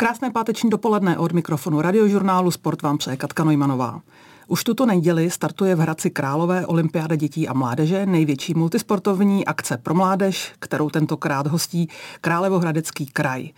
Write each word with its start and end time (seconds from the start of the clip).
Krásné 0.00 0.30
páteční 0.30 0.70
dopoledne 0.70 1.18
od 1.18 1.32
mikrofonu 1.32 1.80
radiožurnálu 1.80 2.50
Sport 2.50 2.82
vám 2.82 2.98
přeje 2.98 3.16
Katka 3.16 3.44
Nojmanová. 3.44 4.00
Už 4.48 4.64
tuto 4.64 4.86
neděli 4.86 5.30
startuje 5.30 5.74
v 5.74 5.78
Hradci 5.78 6.10
Králové 6.10 6.66
olympiáda 6.66 7.16
dětí 7.16 7.48
a 7.48 7.52
mládeže, 7.52 8.06
největší 8.06 8.54
multisportovní 8.54 9.44
akce 9.46 9.76
pro 9.76 9.94
mládež, 9.94 10.52
kterou 10.58 10.90
tentokrát 10.90 11.46
hostí 11.46 11.88
Králevohradecký 12.20 13.06
kraj. 13.06 13.48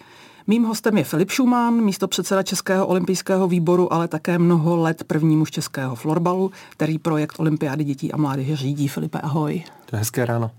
Mým 0.46 0.64
hostem 0.64 0.98
je 0.98 1.04
Filip 1.04 1.30
Šumán, 1.30 1.74
místo 1.74 2.08
předseda 2.08 2.42
Českého 2.42 2.86
olympijského 2.86 3.48
výboru, 3.48 3.92
ale 3.92 4.08
také 4.08 4.38
mnoho 4.38 4.76
let 4.76 5.04
první 5.04 5.36
muž 5.36 5.50
českého 5.50 5.94
florbalu, 5.94 6.50
který 6.70 6.98
projekt 6.98 7.40
Olympiády 7.40 7.84
dětí 7.84 8.12
a 8.12 8.16
mládeže 8.16 8.56
řídí. 8.56 8.88
Filipe, 8.88 9.20
ahoj. 9.20 9.64
To 9.86 9.96
je 9.96 9.98
hezké 9.98 10.26
ráno. 10.26 10.50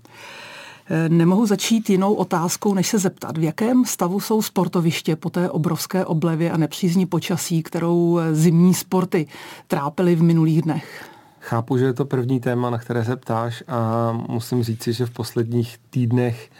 Eh, 0.90 1.08
nemohu 1.08 1.46
začít 1.46 1.90
jinou 1.90 2.14
otázkou, 2.14 2.74
než 2.74 2.88
se 2.88 2.98
zeptat, 2.98 3.38
v 3.38 3.42
jakém 3.42 3.84
stavu 3.84 4.20
jsou 4.20 4.42
sportoviště 4.42 5.16
po 5.16 5.30
té 5.30 5.50
obrovské 5.50 6.04
oblevě 6.04 6.50
a 6.50 6.56
nepřízní 6.56 7.06
počasí, 7.06 7.62
kterou 7.62 8.18
eh, 8.18 8.34
zimní 8.34 8.74
sporty 8.74 9.26
trápily 9.66 10.14
v 10.14 10.22
minulých 10.22 10.62
dnech? 10.62 11.10
Chápu, 11.40 11.78
že 11.78 11.84
je 11.84 11.92
to 11.92 12.04
první 12.04 12.40
téma, 12.40 12.70
na 12.70 12.78
které 12.78 13.04
se 13.04 13.16
ptáš 13.16 13.64
a 13.68 14.12
musím 14.28 14.62
říci, 14.62 14.92
že 14.92 15.06
v 15.06 15.10
posledních 15.10 15.78
týdnech 15.90 16.50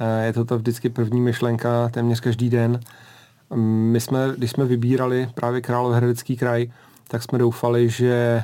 eh, 0.00 0.26
je 0.26 0.32
to 0.32 0.58
vždycky 0.58 0.88
první 0.88 1.20
myšlenka 1.20 1.88
téměř 1.88 2.20
každý 2.20 2.50
den. 2.50 2.80
My 3.54 4.00
jsme, 4.00 4.18
když 4.36 4.50
jsme 4.50 4.64
vybírali 4.64 5.28
právě 5.34 5.60
Královéhradecký 5.60 6.36
kraj, 6.36 6.70
tak 7.10 7.22
jsme 7.22 7.38
doufali, 7.38 7.88
že 7.88 8.42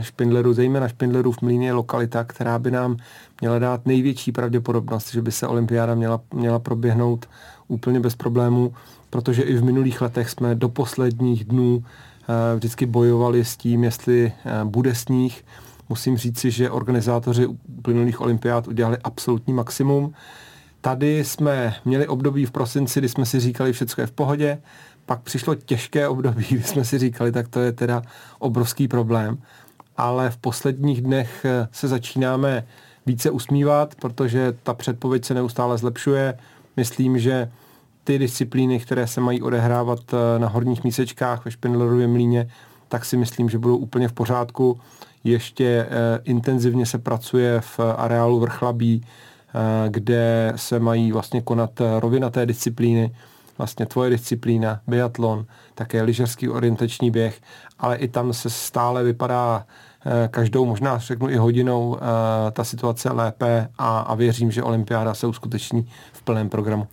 Špindleru, 0.00 0.52
zejména 0.52 0.88
Špindleru 0.88 1.32
v 1.32 1.42
Mlíně 1.42 1.66
je 1.66 1.72
lokalita, 1.72 2.24
která 2.24 2.58
by 2.58 2.70
nám 2.70 2.96
měla 3.40 3.58
dát 3.58 3.86
největší 3.86 4.32
pravděpodobnost, 4.32 5.12
že 5.12 5.22
by 5.22 5.32
se 5.32 5.46
olympiáda 5.46 5.94
měla, 5.94 6.20
měla 6.34 6.58
proběhnout 6.58 7.28
úplně 7.68 8.00
bez 8.00 8.14
problémů, 8.14 8.74
protože 9.10 9.42
i 9.42 9.54
v 9.54 9.64
minulých 9.64 10.00
letech 10.00 10.30
jsme 10.30 10.54
do 10.54 10.68
posledních 10.68 11.44
dnů 11.44 11.84
eh, 11.84 12.56
vždycky 12.56 12.86
bojovali 12.86 13.44
s 13.44 13.56
tím, 13.56 13.84
jestli 13.84 14.32
eh, 14.44 14.64
bude 14.64 14.94
sníh. 14.94 15.44
Musím 15.88 16.16
říci, 16.16 16.50
že 16.50 16.70
organizátoři 16.70 17.46
uplynulých 17.78 18.20
olympiád 18.20 18.68
udělali 18.68 18.96
absolutní 19.04 19.52
maximum. 19.54 20.12
Tady 20.80 21.24
jsme 21.24 21.74
měli 21.84 22.08
období 22.08 22.46
v 22.46 22.50
prosinci, 22.50 23.00
kdy 23.00 23.08
jsme 23.08 23.26
si 23.26 23.40
říkali, 23.40 23.72
všechno 23.72 24.02
je 24.02 24.06
v 24.06 24.12
pohodě, 24.12 24.58
pak 25.12 25.22
přišlo 25.22 25.54
těžké 25.54 26.08
období, 26.08 26.44
kdy 26.50 26.62
jsme 26.62 26.84
si 26.84 26.98
říkali, 26.98 27.32
tak 27.32 27.48
to 27.48 27.60
je 27.60 27.72
teda 27.72 28.02
obrovský 28.38 28.88
problém. 28.88 29.38
Ale 29.96 30.30
v 30.30 30.36
posledních 30.36 31.02
dnech 31.02 31.44
eh, 31.44 31.68
se 31.72 31.88
začínáme 31.88 32.64
více 33.06 33.30
usmívat, 33.30 33.94
protože 33.94 34.54
ta 34.62 34.74
předpověď 34.74 35.24
se 35.24 35.34
neustále 35.34 35.78
zlepšuje. 35.78 36.38
Myslím, 36.76 37.18
že 37.18 37.50
ty 38.04 38.18
disciplíny, 38.18 38.80
které 38.80 39.06
se 39.06 39.20
mají 39.20 39.42
odehrávat 39.42 40.00
eh, 40.14 40.38
na 40.38 40.48
horních 40.48 40.84
mísečkách 40.84 41.44
ve 41.44 41.50
Špindlerově 41.50 42.06
mlíně, 42.06 42.50
tak 42.88 43.04
si 43.04 43.16
myslím, 43.16 43.48
že 43.48 43.58
budou 43.58 43.76
úplně 43.76 44.08
v 44.08 44.12
pořádku. 44.12 44.80
Ještě 45.24 45.66
eh, 45.66 45.88
intenzivně 46.24 46.86
se 46.86 46.98
pracuje 46.98 47.60
v 47.60 47.80
areálu 47.96 48.40
Vrchlabí, 48.40 49.06
kde 49.88 50.52
se 50.56 50.78
mají 50.78 51.12
vlastně 51.12 51.40
konat 51.40 51.80
rovinaté 52.00 52.46
disciplíny, 52.46 53.12
vlastně 53.62 53.86
tvoje 53.86 54.10
disciplína, 54.10 54.80
biatlon, 54.86 55.46
také 55.74 56.02
lyžařský 56.02 56.48
orientační 56.48 57.10
běh, 57.10 57.40
ale 57.78 57.96
i 57.96 58.08
tam 58.08 58.32
se 58.32 58.50
stále 58.50 59.02
vypadá 59.02 59.66
Eh, 60.06 60.28
každou 60.28 60.66
možná 60.66 60.98
řeknu 60.98 61.30
i 61.30 61.36
hodinou 61.36 61.96
eh, 61.96 62.50
ta 62.50 62.64
situace 62.64 63.12
lépe 63.12 63.68
a, 63.78 64.00
a 64.00 64.14
věřím, 64.14 64.50
že 64.50 64.62
olympiáda 64.62 65.14
se 65.14 65.26
uskuteční 65.26 65.88
v 66.12 66.22
plném 66.22 66.48
programu. 66.48 66.86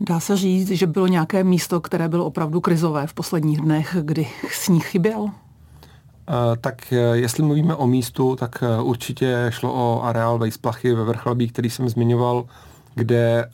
Dá 0.00 0.20
se 0.20 0.36
říct, 0.36 0.68
že 0.68 0.86
bylo 0.86 1.06
nějaké 1.06 1.44
místo, 1.44 1.80
které 1.80 2.08
bylo 2.08 2.24
opravdu 2.24 2.60
krizové 2.60 3.06
v 3.06 3.14
posledních 3.14 3.60
dnech, 3.60 3.96
kdy 4.00 4.26
sníh 4.50 4.86
chyběl? 4.86 5.30
Eh, 5.30 6.56
tak 6.60 6.92
jestli 7.12 7.42
mluvíme 7.42 7.74
o 7.74 7.86
místu, 7.86 8.36
tak 8.36 8.64
určitě 8.82 9.46
šlo 9.50 9.72
o 9.74 10.04
areál 10.04 10.38
Vejsplachy 10.38 10.94
ve 10.94 11.04
Vrchlabí, 11.04 11.48
který 11.48 11.70
jsem 11.70 11.88
zmiňoval, 11.88 12.44
kde 12.94 13.48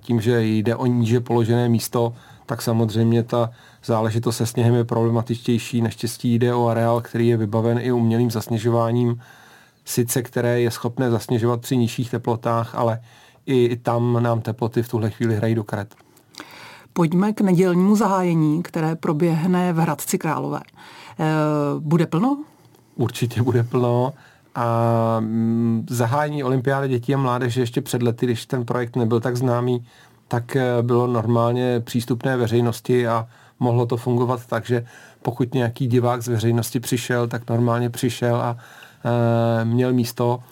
tím, 0.00 0.20
že 0.20 0.44
jde 0.44 0.76
o 0.76 0.86
níže 0.86 1.20
položené 1.20 1.68
místo, 1.68 2.14
tak 2.46 2.62
samozřejmě 2.62 3.22
ta 3.22 3.50
záležitost 3.84 4.36
se 4.36 4.46
sněhem 4.46 4.74
je 4.74 4.84
problematičtější. 4.84 5.82
Naštěstí 5.82 6.34
jde 6.34 6.54
o 6.54 6.66
areál, 6.66 7.00
který 7.00 7.28
je 7.28 7.36
vybaven 7.36 7.78
i 7.78 7.92
umělým 7.92 8.30
zasněžováním, 8.30 9.20
sice 9.84 10.22
které 10.22 10.60
je 10.60 10.70
schopné 10.70 11.10
zasněžovat 11.10 11.60
při 11.60 11.76
nižších 11.76 12.10
teplotách, 12.10 12.74
ale 12.74 13.00
i, 13.46 13.64
i 13.64 13.76
tam 13.76 14.22
nám 14.22 14.40
teploty 14.40 14.82
v 14.82 14.88
tuhle 14.88 15.10
chvíli 15.10 15.36
hrají 15.36 15.54
do 15.54 15.64
karet. 15.64 15.94
Pojďme 16.92 17.32
k 17.32 17.40
nedělnímu 17.40 17.96
zahájení, 17.96 18.62
které 18.62 18.96
proběhne 18.96 19.72
v 19.72 19.76
Hradci 19.76 20.18
Králové. 20.18 20.60
E, 20.60 21.24
bude 21.78 22.06
plno? 22.06 22.44
Určitě 22.96 23.42
bude 23.42 23.62
plno. 23.62 24.12
A 24.54 25.16
mm, 25.20 25.86
zahájení 25.90 26.44
olympiády 26.44 26.88
dětí 26.88 27.14
a 27.14 27.18
mládeže 27.18 27.60
ještě 27.60 27.80
před 27.80 28.02
lety, 28.02 28.26
když 28.26 28.46
ten 28.46 28.64
projekt 28.64 28.96
nebyl 28.96 29.20
tak 29.20 29.36
známý, 29.36 29.86
tak 30.28 30.56
eh, 30.56 30.82
bylo 30.82 31.06
normálně 31.06 31.80
přístupné 31.80 32.36
veřejnosti 32.36 33.08
a 33.08 33.26
mohlo 33.62 33.86
to 33.86 33.96
fungovat 33.96 34.46
tak, 34.46 34.66
že 34.66 34.84
pokud 35.22 35.54
nějaký 35.54 35.86
divák 35.86 36.22
z 36.22 36.28
veřejnosti 36.28 36.80
přišel, 36.80 37.28
tak 37.28 37.50
normálně 37.50 37.90
přišel 37.90 38.36
a 38.36 38.56
e, 39.60 39.64
měl 39.64 39.92
místo. 39.92 40.42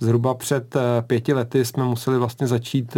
Zhruba 0.00 0.34
před 0.34 0.76
e, 0.76 1.02
pěti 1.02 1.34
lety 1.34 1.64
jsme 1.64 1.84
museli 1.84 2.18
vlastně 2.18 2.46
začít 2.46 2.96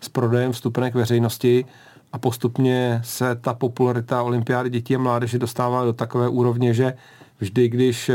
s 0.00 0.08
prodejem 0.08 0.52
vstupenek 0.52 0.94
veřejnosti 0.94 1.64
a 2.12 2.18
postupně 2.18 3.00
se 3.04 3.34
ta 3.34 3.54
popularita 3.54 4.22
olympiády 4.22 4.70
dětí 4.70 4.94
a 4.96 4.98
mládeže 4.98 5.38
dostává 5.38 5.84
do 5.84 5.92
takové 5.92 6.28
úrovně, 6.28 6.74
že 6.74 6.94
vždy, 7.40 7.68
když 7.68 8.10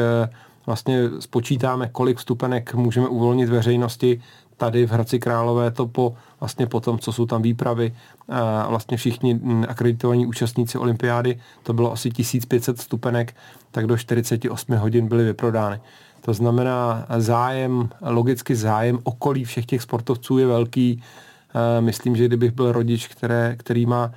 vlastně 0.65 1.09
spočítáme, 1.19 1.89
kolik 1.91 2.17
vstupenek 2.17 2.73
můžeme 2.73 3.07
uvolnit 3.07 3.49
veřejnosti, 3.49 4.21
tady 4.57 4.87
v 4.87 4.91
Hradci 4.91 5.19
Králové 5.19 5.71
to 5.71 5.87
po, 5.87 6.15
vlastně 6.39 6.67
po 6.67 6.79
tom, 6.79 6.99
co 6.99 7.11
jsou 7.11 7.25
tam 7.25 7.41
výpravy 7.41 7.95
a 8.29 8.67
vlastně 8.69 8.97
všichni 8.97 9.39
akreditovaní 9.67 10.25
účastníci 10.25 10.77
olympiády, 10.77 11.39
to 11.63 11.73
bylo 11.73 11.93
asi 11.93 12.11
1500 12.11 12.81
stupenek, 12.81 13.35
tak 13.71 13.87
do 13.87 13.97
48 13.97 14.75
hodin 14.75 15.07
byly 15.07 15.23
vyprodány. 15.23 15.79
To 16.21 16.33
znamená 16.33 17.05
zájem, 17.17 17.89
logicky 18.01 18.55
zájem 18.55 18.99
okolí 19.03 19.43
všech 19.43 19.65
těch 19.65 19.81
sportovců 19.81 20.37
je 20.37 20.47
velký. 20.47 21.03
Myslím, 21.79 22.15
že 22.15 22.25
kdybych 22.25 22.51
byl 22.51 22.71
rodič, 22.71 23.07
které, 23.07 23.55
který 23.59 23.85
má 23.85 24.11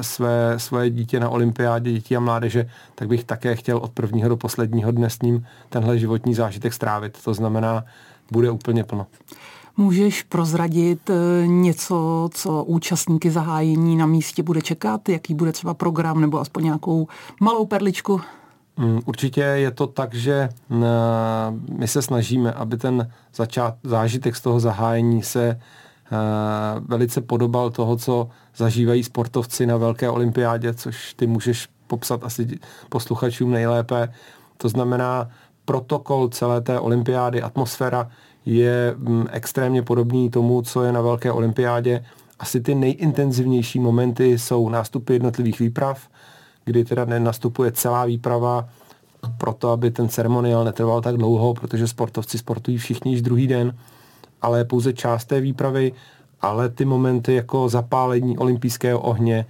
své, 0.00 0.58
své 0.58 0.90
dítě 0.90 1.20
na 1.20 1.28
olympiádě 1.28 1.92
dětí 1.92 2.16
a 2.16 2.20
mládeže, 2.20 2.70
tak 2.94 3.08
bych 3.08 3.24
také 3.24 3.56
chtěl 3.56 3.76
od 3.76 3.92
prvního 3.92 4.28
do 4.28 4.36
posledního 4.36 4.90
dne 4.90 5.10
s 5.10 5.22
ním 5.22 5.46
tenhle 5.68 5.98
životní 5.98 6.34
zážitek 6.34 6.72
strávit. 6.72 7.18
To 7.24 7.34
znamená 7.34 7.84
bude 8.30 8.50
úplně 8.50 8.84
plno. 8.84 9.06
Můžeš 9.76 10.22
prozradit 10.22 11.10
eh, 11.10 11.46
něco, 11.46 12.28
co 12.32 12.64
účastníky 12.64 13.30
zahájení 13.30 13.96
na 13.96 14.06
místě 14.06 14.42
bude 14.42 14.60
čekat? 14.62 15.08
Jaký 15.08 15.34
bude 15.34 15.52
třeba 15.52 15.74
program 15.74 16.20
nebo 16.20 16.40
aspoň 16.40 16.64
nějakou 16.64 17.08
malou 17.40 17.66
perličku? 17.66 18.20
Mm, 18.76 19.00
určitě 19.06 19.40
je 19.40 19.70
to 19.70 19.86
tak, 19.86 20.14
že 20.14 20.32
eh, 20.32 20.76
my 21.78 21.88
se 21.88 22.02
snažíme, 22.02 22.52
aby 22.52 22.76
ten 22.76 23.10
začát, 23.34 23.74
zážitek 23.84 24.36
z 24.36 24.40
toho 24.40 24.60
zahájení 24.60 25.22
se 25.22 25.48
eh, 25.48 25.58
velice 26.88 27.20
podobal 27.20 27.70
toho, 27.70 27.96
co 27.96 28.28
zažívají 28.56 29.04
sportovci 29.04 29.66
na 29.66 29.76
velké 29.76 30.10
olympiádě, 30.10 30.74
což 30.74 31.14
ty 31.14 31.26
můžeš 31.26 31.68
popsat 31.86 32.24
asi 32.24 32.58
posluchačům 32.88 33.50
nejlépe. 33.50 34.12
To 34.56 34.68
znamená, 34.68 35.28
protokol 35.64 36.28
celé 36.28 36.60
té 36.60 36.80
olympiády, 36.80 37.42
atmosféra 37.42 38.10
je 38.46 38.94
mm, 38.96 39.26
extrémně 39.30 39.82
podobný 39.82 40.30
tomu, 40.30 40.62
co 40.62 40.82
je 40.82 40.92
na 40.92 41.00
velké 41.00 41.32
olympiádě. 41.32 42.04
Asi 42.38 42.60
ty 42.60 42.74
nejintenzivnější 42.74 43.78
momenty 43.80 44.38
jsou 44.38 44.68
nástupy 44.68 45.12
jednotlivých 45.12 45.60
výprav, 45.60 46.08
kdy 46.64 46.84
teda 46.84 47.04
nastupuje 47.04 47.72
celá 47.72 48.04
výprava 48.04 48.68
proto, 49.38 49.70
aby 49.70 49.90
ten 49.90 50.08
ceremoniál 50.08 50.64
netrval 50.64 51.00
tak 51.00 51.16
dlouho, 51.16 51.54
protože 51.54 51.88
sportovci 51.88 52.38
sportují 52.38 52.78
všichni 52.78 53.12
již 53.12 53.22
druhý 53.22 53.46
den, 53.46 53.74
ale 54.42 54.64
pouze 54.64 54.92
část 54.92 55.24
té 55.24 55.40
výpravy, 55.40 55.92
ale 56.40 56.68
ty 56.68 56.84
momenty 56.84 57.34
jako 57.34 57.68
zapálení 57.68 58.38
olympijského 58.38 59.00
ohně, 59.00 59.46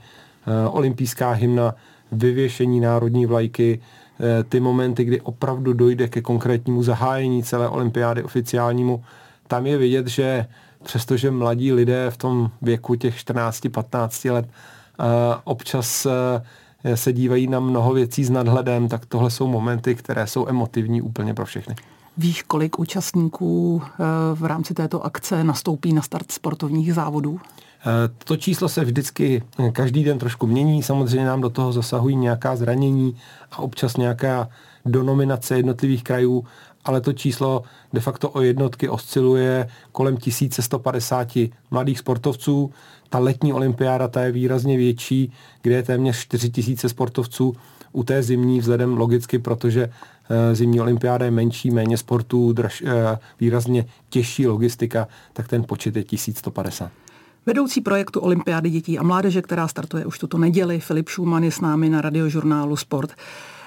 eh, 0.47 0.69
olympijská 0.69 1.31
hymna, 1.31 1.75
vyvěšení 2.13 2.81
národní 2.81 3.27
vlajky, 3.27 3.81
Eh, 4.21 4.45
ty 4.45 4.61
momenty, 4.61 5.05
kdy 5.05 5.21
opravdu 5.21 5.73
dojde 5.73 6.09
ke 6.09 6.23
konkrétnímu 6.23 6.83
zahájení 6.83 7.43
celé 7.43 7.69
olympiády 7.69 8.23
oficiálnímu, 8.23 9.05
tam 9.47 9.67
je 9.67 9.79
vidět, 9.79 10.07
že 10.07 10.47
přestože 10.83 11.31
mladí 11.31 11.73
lidé 11.73 12.11
v 12.11 12.17
tom 12.17 12.51
věku 12.63 12.95
těch 12.95 13.17
14-15 13.17 14.31
let 14.31 14.49
eh, 14.49 15.05
občas 15.45 16.07
se 16.95 17.13
dívají 17.13 17.47
na 17.47 17.61
mnoho 17.61 17.95
věcí 17.95 18.25
s 18.25 18.31
nadhledem, 18.31 18.89
tak 18.89 19.07
tohle 19.07 19.31
jsou 19.31 19.47
momenty, 19.47 19.95
které 19.95 20.27
jsou 20.27 20.49
emotivní 20.49 21.03
úplně 21.03 21.35
pro 21.35 21.45
všechny. 21.45 21.75
Víš, 22.19 22.43
kolik 22.43 22.79
účastníků 22.79 23.83
v 24.35 24.45
rámci 24.45 24.75
této 24.75 25.05
akce 25.05 25.45
nastoupí 25.45 25.93
na 25.93 26.03
start 26.03 26.33
sportovních 26.33 26.95
závodů? 26.95 27.41
To 28.25 28.37
číslo 28.37 28.69
se 28.69 28.85
vždycky 28.85 29.43
každý 29.73 30.05
den 30.05 30.19
trošku 30.19 30.47
mění, 30.47 30.83
samozřejmě 30.83 31.27
nám 31.27 31.41
do 31.41 31.51
toho 31.51 31.73
zasahují 31.73 32.17
nějaká 32.17 32.57
zranění 32.57 33.17
a 33.53 33.59
občas 33.59 33.97
nějaká 33.97 34.49
donominace 34.87 35.57
jednotlivých 35.57 36.05
krajů, 36.05 36.45
ale 36.85 37.01
to 37.01 37.13
číslo 37.13 37.63
de 37.93 38.01
facto 38.01 38.31
o 38.31 38.41
jednotky 38.41 38.89
osciluje 38.89 39.69
kolem 39.93 40.17
1150 40.17 41.29
mladých 41.71 41.99
sportovců. 41.99 42.71
Ta 43.09 43.19
letní 43.19 43.53
olympiáda 43.53 44.09
ta 44.09 44.23
je 44.23 44.33
výrazně 44.33 44.77
větší, 44.77 45.33
kde 45.63 45.75
je 45.75 45.83
téměř 45.83 46.19
4000 46.19 46.89
sportovců. 46.89 47.55
U 47.93 48.03
té 48.05 48.23
zimní 48.23 48.61
vzhledem 48.61 48.97
logicky, 48.97 49.39
protože 49.39 49.83
eh, 49.85 49.93
zimní 50.53 50.81
olympiáda 50.81 51.25
je 51.25 51.31
menší, 51.31 51.71
méně 51.71 51.97
sportů, 51.97 52.53
draž, 52.53 52.83
eh, 52.87 53.19
výrazně 53.41 53.87
těžší 54.09 54.47
logistika, 54.47 55.09
tak 55.33 55.49
ten 55.49 55.65
počet 55.65 55.97
je 55.97 56.05
1150. 56.05 56.91
Vedoucí 57.47 57.81
projektu 57.81 58.21
Olympiády 58.21 58.71
dětí 58.71 58.99
a 58.99 59.03
mládeže, 59.03 59.43
která 59.43 59.69
startuje 59.69 60.07
už 60.07 60.19
tuto 60.19 60.39
neděli, 60.39 60.81
Filip 60.81 61.09
Schumann 61.09 61.45
je 61.45 61.53
s 61.53 61.61
námi 61.61 61.89
na 61.89 62.01
radiožurnálu 62.01 62.77
Sport. 62.77 63.15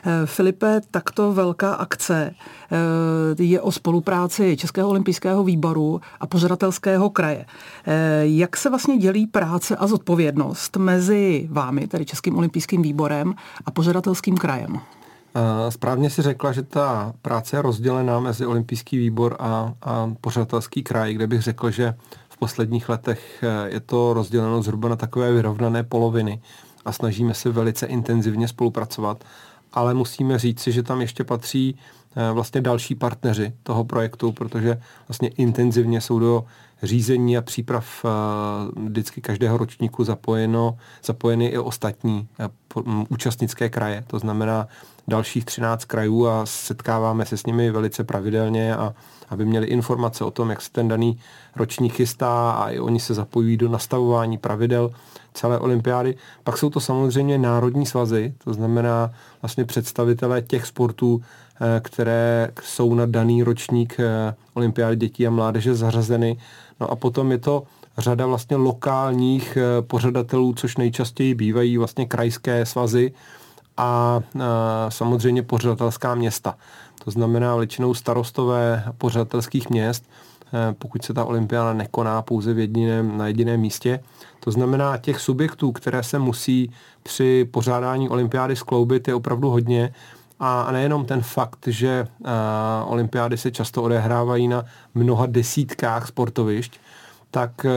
Eh, 0.06 0.25
Filipe, 0.25 0.81
takto 0.92 1.34
velká 1.34 1.74
akce 1.74 2.34
eh, 2.72 3.44
je 3.44 3.62
o 3.62 3.72
spolupráci 3.72 4.58
Českého 4.58 4.90
olympijského 4.90 5.44
výboru 5.44 6.02
a 6.19 6.28
pořadatelského 6.28 7.10
kraje. 7.10 7.46
Eh, 7.86 8.22
jak 8.24 8.58
se 8.58 8.69
vlastně 8.69 8.98
dělí 8.98 9.28
práce 9.28 9.75
a 9.75 9.88
zodpovědnost 9.88 10.78
mezi 10.78 11.48
vámi, 11.52 11.88
tedy 11.88 12.06
Českým 12.06 12.38
olympijským 12.38 12.81
výborem 12.81 13.34
a 13.66 13.72
pořadatelským 13.72 14.38
krajem? 14.38 14.80
Správně 15.69 16.10
si 16.10 16.22
řekla, 16.22 16.51
že 16.51 16.62
ta 16.62 17.13
práce 17.22 17.56
je 17.56 17.62
rozdělená 17.62 18.19
mezi 18.19 18.45
olympijský 18.45 18.98
výbor 18.98 19.36
a, 19.39 19.74
a 19.81 20.12
pořadatelský 20.22 20.83
kraj, 20.83 21.13
kde 21.13 21.28
bych 21.28 21.42
řekl, 21.42 21.72
že 21.72 21.94
v 22.30 22.38
posledních 22.38 22.89
letech 22.89 23.44
je 23.66 23.80
to 23.80 24.13
rozděleno 24.13 24.62
zhruba 24.62 24.89
na 24.89 24.95
takové 24.95 25.31
vyrovnané 25.31 25.83
poloviny 25.83 26.42
a 26.86 26.92
snažíme 26.92 27.33
se 27.33 27.50
velice 27.50 27.86
intenzivně 27.86 28.48
spolupracovat 28.48 29.24
ale 29.74 29.94
musíme 29.94 30.39
říct 30.39 30.60
si, 30.60 30.72
že 30.72 30.83
tam 30.83 31.01
ještě 31.01 31.24
patří 31.24 31.75
eh, 32.16 32.31
vlastně 32.31 32.62
další 32.62 32.95
partneři 32.95 33.54
toho 33.63 33.84
projektu, 33.84 34.31
protože 34.31 34.81
vlastně 35.07 35.30
intenzivně 35.30 36.01
jsou 36.01 36.19
do 36.19 36.45
řízení 36.83 37.38
a 37.38 37.42
příprav 37.42 38.06
eh, 38.06 38.10
vždycky 38.80 39.22
každého 39.22 39.57
ročníku 39.57 40.04
zapojeno, 40.04 40.78
zapojeny 41.04 41.45
i 41.45 41.57
ostatní 41.57 42.28
eh, 42.39 42.50
účastnické 43.10 43.69
kraje, 43.69 44.04
to 44.07 44.19
znamená 44.19 44.68
dalších 45.07 45.45
13 45.45 45.86
krajů 45.86 46.28
a 46.28 46.45
setkáváme 46.45 47.25
se 47.25 47.38
s 47.38 47.45
nimi 47.45 47.72
velice 47.72 48.04
pravidelně 48.04 48.75
a 48.75 48.94
aby 49.30 49.45
měli 49.45 49.68
informace 49.68 50.24
o 50.24 50.31
tom, 50.31 50.50
jak 50.50 50.62
se 50.62 50.72
ten 50.72 50.88
daný 50.88 51.19
ročník 51.56 51.94
chystá 51.94 52.51
a 52.51 52.69
i 52.69 52.80
oni 52.80 53.00
se 53.00 53.13
zapojují 53.13 53.57
do 53.57 53.69
nastavování 53.69 54.38
pravidel 54.38 54.92
celé 55.34 55.60
olympiády. 55.60 56.16
Pak 56.44 56.57
jsou 56.57 56.69
to 56.69 56.80
samozřejmě 56.80 57.38
národní 57.38 57.86
svazy, 57.86 58.34
to 58.44 58.54
znamená 58.54 59.12
vlastně 59.42 59.66
představitelé 59.66 60.42
těch 60.42 60.66
sportů, 60.66 61.22
eh, 61.22 61.80
které 61.80 62.51
jsou 62.63 62.94
na 62.94 63.06
daný 63.06 63.44
ročník 63.44 63.98
olympiády 64.54 64.95
dětí 64.95 65.27
a 65.27 65.30
mládeže 65.30 65.75
zařazeny. 65.75 66.38
No 66.81 66.92
a 66.92 66.95
potom 66.95 67.31
je 67.31 67.38
to 67.38 67.63
řada 67.98 68.25
vlastně 68.25 68.57
lokálních 68.57 69.57
eh, 69.57 69.81
pořadatelů, 69.81 70.54
což 70.54 70.78
nejčastěji 70.78 71.36
bývají 71.36 71.78
vlastně 71.78 72.06
krajské 72.06 72.66
svazy 72.66 73.13
a 73.78 74.22
samozřejmě 74.89 75.44
pořadatelská 75.44 76.16
města. 76.16 76.56
To 77.04 77.12
znamená 77.12 77.56
většinou 77.56 77.94
starostové 77.94 78.83
pořadatelských 78.98 79.69
měst, 79.69 80.04
Eh, 80.54 80.75
pokud 80.78 81.04
se 81.04 81.13
ta 81.13 81.25
olympiáda 81.25 81.74
nekoná 81.74 82.22
pouze 82.22 82.54
v 82.54 82.60
jediném, 82.60 83.18
na 83.18 83.27
jediném 83.27 83.60
místě. 83.60 84.00
To 84.39 84.51
znamená, 84.51 84.98
těch 84.98 85.19
subjektů, 85.19 85.72
které 85.72 86.04
se 86.04 86.19
musí 86.19 86.72
při 87.04 87.48
pořádání 87.51 88.10
olympiády 88.10 88.56
skloubit, 88.56 89.07
je 89.07 89.16
opravdu 89.16 89.50
hodně. 89.50 89.94
A 90.43 90.71
nejenom 90.71 91.05
ten 91.05 91.21
fakt, 91.21 91.67
že 91.67 92.07
olympiády 92.85 93.38
se 93.38 93.51
často 93.51 93.83
odehrávají 93.83 94.47
na 94.47 94.65
mnoha 94.93 95.25
desítkách 95.25 96.07
sportovišť, 96.07 96.79
tak 97.31 97.65
uh, 97.65 97.71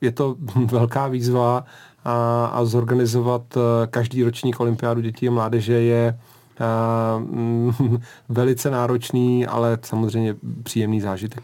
je 0.00 0.12
to 0.12 0.36
velká 0.66 1.08
výzva 1.08 1.64
a, 2.04 2.46
a 2.52 2.64
zorganizovat 2.64 3.56
uh, 3.56 3.62
každý 3.90 4.22
ročník 4.24 4.60
olympiádu 4.60 5.00
dětí 5.00 5.28
a 5.28 5.30
mládeže 5.30 5.72
je 5.72 6.18
uh, 6.60 7.98
velice 8.28 8.70
náročný, 8.70 9.46
ale 9.46 9.78
samozřejmě 9.82 10.34
příjemný 10.62 11.00
zážitek. 11.00 11.42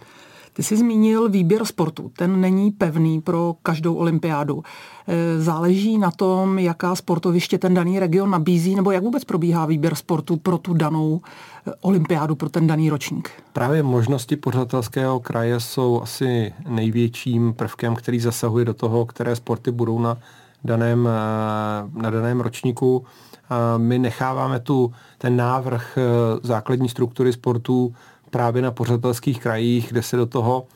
Ty 0.56 0.62
jsi 0.62 0.76
zmínil 0.76 1.29
výběr 1.29 1.64
sportu. 1.64 2.11
Ten 2.17 2.41
není 2.41 2.70
pevný 2.70 3.20
pro 3.20 3.55
každou 3.62 3.94
olympiádu. 3.94 4.62
E, 5.08 5.41
záleží 5.41 5.99
na 5.99 6.11
tom, 6.11 6.58
jaká 6.58 6.94
sportoviště 6.94 7.58
ten 7.58 7.75
daný 7.75 7.99
region 7.99 8.31
nabízí, 8.31 8.75
nebo 8.75 8.91
jak 8.91 9.03
vůbec 9.03 9.25
probíhá 9.25 9.67
výběr 9.67 9.94
sportu 9.94 10.37
pro 10.37 10.58
tu 10.58 10.75
danou 10.75 11.20
e, 11.67 11.73
olympiádu, 11.81 12.35
pro 12.35 12.49
ten 12.49 12.67
daný 12.67 12.91
ročník? 12.91 13.31
Právě 13.53 13.82
možnosti 13.82 14.37
pořadatelského 14.37 15.20
kraje 15.20 15.61
jsou 15.61 16.03
asi 16.03 16.53
největším 16.69 17.55
prvkem, 17.55 17.94
který 17.94 18.20
zasahuje 18.20 18.64
do 18.64 18.75
toho, 18.75 19.06
které 19.06 19.37
sporty 19.37 19.70
budou 19.70 19.99
na 19.99 20.19
daném, 20.64 21.08
e, 21.08 22.00
na 22.00 22.11
daném 22.11 22.41
ročníku. 22.41 23.05
My 23.76 23.99
necháváme 23.99 24.61
tu 24.61 24.93
ten 25.19 25.37
návrh 25.37 25.99
základní 26.43 26.88
struktury 26.88 27.32
sportu 27.32 27.94
právě 28.37 28.62
na 28.62 28.71
pořadatelských 28.71 29.41
krajích, 29.41 29.88
kde 29.88 30.03
se 30.03 30.17
do 30.17 30.27
toho 30.27 30.67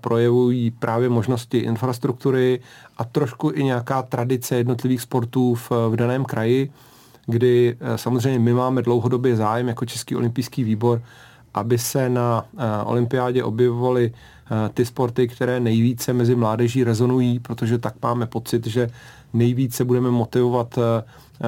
projevují 0.00 0.70
právě 0.70 1.08
možnosti 1.08 1.58
infrastruktury 1.58 2.60
a 2.98 3.04
trošku 3.04 3.52
i 3.54 3.64
nějaká 3.64 4.02
tradice 4.02 4.56
jednotlivých 4.56 5.00
sportů 5.00 5.54
v, 5.54 5.70
v 5.88 5.96
daném 5.96 6.24
kraji, 6.24 6.70
kdy 7.26 7.76
e, 7.80 7.98
samozřejmě 7.98 8.38
my 8.38 8.52
máme 8.52 8.82
dlouhodobě 8.82 9.36
zájem 9.36 9.68
jako 9.68 9.86
Český 9.86 10.16
olympijský 10.16 10.64
výbor, 10.64 11.02
aby 11.54 11.78
se 11.78 12.08
na 12.08 12.44
e, 12.58 12.84
olympiádě 12.84 13.44
objevovaly 13.44 14.12
e, 14.12 14.68
ty 14.68 14.84
sporty, 14.84 15.28
které 15.28 15.60
nejvíce 15.60 16.12
mezi 16.12 16.34
mládeží 16.34 16.84
rezonují, 16.84 17.38
protože 17.38 17.78
tak 17.78 17.94
máme 18.02 18.26
pocit, 18.26 18.66
že 18.66 18.90
nejvíce 19.32 19.84
budeme 19.84 20.10
motivovat 20.10 20.78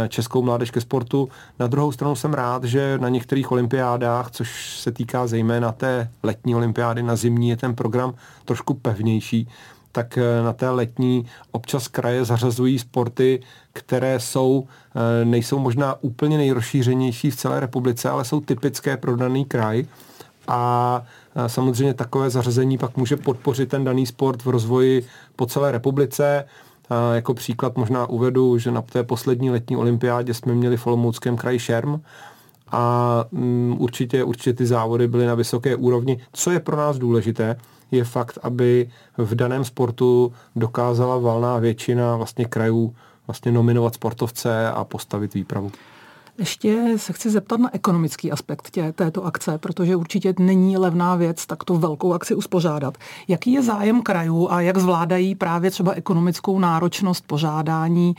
českou 0.08 0.42
mládež 0.42 0.70
ke 0.70 0.80
sportu. 0.80 1.28
Na 1.58 1.66
druhou 1.66 1.92
stranu 1.92 2.14
jsem 2.14 2.34
rád, 2.34 2.64
že 2.64 2.98
na 2.98 3.08
některých 3.08 3.52
olympiádách, 3.52 4.30
což 4.30 4.78
se 4.78 4.92
týká 4.92 5.26
zejména 5.26 5.72
té 5.72 6.10
letní 6.22 6.54
olympiády, 6.54 7.02
na 7.02 7.16
zimní 7.16 7.48
je 7.48 7.56
ten 7.56 7.74
program 7.74 8.14
trošku 8.44 8.74
pevnější, 8.74 9.48
tak 9.92 10.18
eh, 10.18 10.42
na 10.42 10.52
té 10.52 10.70
letní 10.70 11.26
občas 11.50 11.88
kraje 11.88 12.24
zařazují 12.24 12.78
sporty, 12.78 13.40
které 13.72 14.20
jsou, 14.20 14.66
eh, 14.94 15.24
nejsou 15.24 15.58
možná 15.58 15.96
úplně 16.00 16.36
nejrozšířenější 16.36 17.31
v 17.31 17.36
celé 17.36 17.60
republice, 17.60 18.10
ale 18.10 18.24
jsou 18.24 18.40
typické 18.40 18.96
pro 18.96 19.17
daný 19.17 19.44
kraj. 19.44 19.84
A 20.48 21.02
samozřejmě 21.46 21.94
takové 21.94 22.31
zařazení 22.31 22.78
pak 22.78 22.96
může 22.96 23.17
podpořit 23.17 23.69
ten 23.69 23.84
daný 23.84 24.06
sport 24.06 24.44
v 24.44 24.48
rozvoji 24.48 25.06
po 25.36 25.46
celé 25.46 25.72
republice. 25.72 26.44
Jako 27.15 27.34
příklad 27.34 27.77
možná 27.77 28.06
uvedu, 28.06 28.58
že 28.58 28.70
na 28.70 28.82
té 28.82 29.03
poslední 29.03 29.51
letní 29.51 29.77
olympiádě 29.77 30.34
jsme 30.34 30.55
měli 30.55 30.77
v 30.77 30.86
Olomouckém 30.86 31.36
kraji 31.36 31.58
šerm 31.58 32.01
a 32.72 33.24
um, 33.31 33.77
určitě, 33.79 34.24
určitě 34.24 34.53
ty 34.53 34.67
závody 34.67 35.08
byly 35.08 35.27
na 35.27 35.34
vysoké 35.34 35.77
úrovni. 35.77 36.20
Co 36.32 36.51
je 36.51 36.60
pro 36.60 36.77
nás 36.77 36.98
důležité, 36.98 37.56
je 37.91 38.05
fakt, 38.05 38.39
aby 38.43 38.91
v 39.19 39.34
daném 39.34 39.65
sportu 39.65 40.32
dokázala 40.56 41.19
valná 41.19 41.58
většina 41.58 42.17
vlastně 42.17 42.44
krajů 42.44 42.94
vlastně 43.27 43.53
nominovat 43.53 43.94
sportovce 43.94 44.69
a 44.70 44.84
postavit 44.84 45.34
výpravu. 45.34 45.70
Ještě 46.39 46.94
se 46.96 47.12
chci 47.12 47.31
zeptat 47.31 47.60
na 47.60 47.74
ekonomický 47.74 48.32
aspekt 48.32 48.70
tě, 48.70 48.93
této 48.93 49.24
akce, 49.24 49.58
protože 49.58 49.96
určitě 49.96 50.34
není 50.39 50.77
levná 50.77 51.17
věc 51.17 51.46
takto 51.46 51.79
velkou 51.79 52.12
akci 52.12 52.34
uspořádat. 52.34 52.98
Jaký 53.29 53.53
je 53.53 53.62
zájem 53.62 54.03
krajů 54.03 54.48
a 54.51 54.60
jak 54.60 54.79
zvládají 54.79 55.34
právě 55.34 55.70
třeba 55.70 55.93
ekonomickou 55.93 56.58
náročnost 56.58 57.27
pořádání 57.27 58.10
e, 58.10 58.15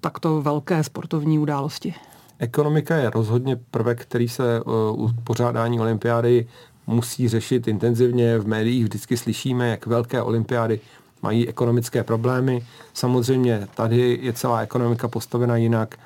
takto 0.00 0.42
velké 0.42 0.84
sportovní 0.84 1.38
události? 1.38 1.94
Ekonomika 2.38 2.96
je 2.96 3.10
rozhodně 3.10 3.56
prvek, 3.70 4.02
který 4.02 4.28
se 4.28 4.60
uh, 4.60 5.04
u 5.04 5.10
pořádání 5.24 5.80
olympiády 5.80 6.46
musí 6.86 7.28
řešit 7.28 7.68
intenzivně. 7.68 8.38
V 8.38 8.46
médiích 8.46 8.84
vždycky 8.84 9.16
slyšíme, 9.16 9.68
jak 9.68 9.86
velké 9.86 10.22
olympiády 10.22 10.80
mají 11.22 11.48
ekonomické 11.48 12.04
problémy. 12.04 12.66
Samozřejmě 12.94 13.68
tady 13.74 14.18
je 14.22 14.32
celá 14.32 14.60
ekonomika 14.60 15.08
postavena 15.08 15.56
jinak. 15.56 15.98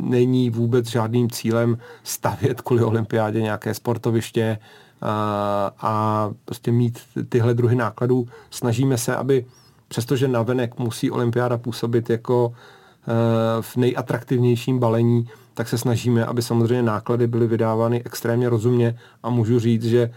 Není 0.00 0.50
vůbec 0.50 0.90
žádným 0.90 1.30
cílem 1.30 1.78
stavět 2.04 2.60
kvůli 2.60 2.82
olympiádě 2.84 3.42
nějaké 3.42 3.74
sportoviště 3.74 4.58
a, 5.02 5.72
a 5.80 6.30
prostě 6.44 6.72
mít 6.72 6.98
tyhle 7.28 7.54
druhy 7.54 7.76
nákladů. 7.76 8.28
Snažíme 8.50 8.98
se, 8.98 9.16
aby 9.16 9.44
přestože 9.88 10.28
navenek 10.28 10.78
musí 10.78 11.10
olympiáda 11.10 11.58
působit 11.58 12.10
jako 12.10 12.52
e, 12.52 13.62
v 13.62 13.76
nejatraktivnějším 13.76 14.78
balení, 14.78 15.28
tak 15.54 15.68
se 15.68 15.78
snažíme, 15.78 16.24
aby 16.24 16.42
samozřejmě 16.42 16.82
náklady 16.82 17.26
byly 17.26 17.46
vydávány 17.46 18.02
extrémně 18.04 18.48
rozumně 18.48 18.98
a 19.22 19.30
můžu 19.30 19.58
říct, 19.58 19.84
že 19.84 20.10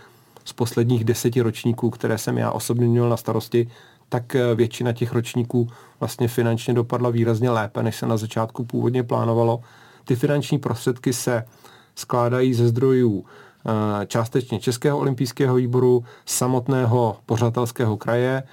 z 0.46 0.53
posledních 0.53 1.03
deseti 1.03 1.42
ročníků, 1.42 1.89
které 1.89 2.18
jsem 2.18 2.38
já 2.38 2.51
osobně 2.51 2.88
měl 2.88 3.10
na 3.10 3.18
starosti, 3.18 3.68
tak 4.13 4.36
většina 4.55 4.93
těch 4.93 5.13
ročníků 5.13 5.67
vlastně 6.00 6.27
finančně 6.27 6.74
dopadla 6.74 7.10
výrazně 7.10 7.50
lépe, 7.50 7.84
než 7.84 7.96
se 7.96 8.08
na 8.08 8.17
začátku 8.17 8.65
původně 8.65 9.03
plánovalo. 9.03 9.62
Ty 10.05 10.15
finanční 10.15 10.60
prostředky 10.60 11.13
se 11.13 11.43
skládají 11.96 12.53
ze 12.53 12.67
zdrojů 12.67 13.25
částečně 14.08 14.60
Českého 14.60 14.98
olympijského 14.98 15.55
výboru, 15.55 16.03
samotného 16.25 17.17
pořadatelského 17.25 17.98
kraje, 17.98 18.43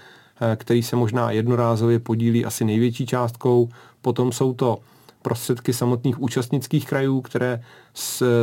který 0.56 0.82
se 0.82 0.96
možná 0.96 1.30
jednorázově 1.30 1.98
podílí 1.98 2.44
asi 2.44 2.64
největší 2.64 3.06
částkou. 3.06 3.68
Potom 4.02 4.32
jsou 4.32 4.54
to 4.54 4.78
prostředky 5.22 5.72
samotných 5.72 6.20
účastnických 6.20 6.86
krajů, 6.86 7.20
které 7.20 7.62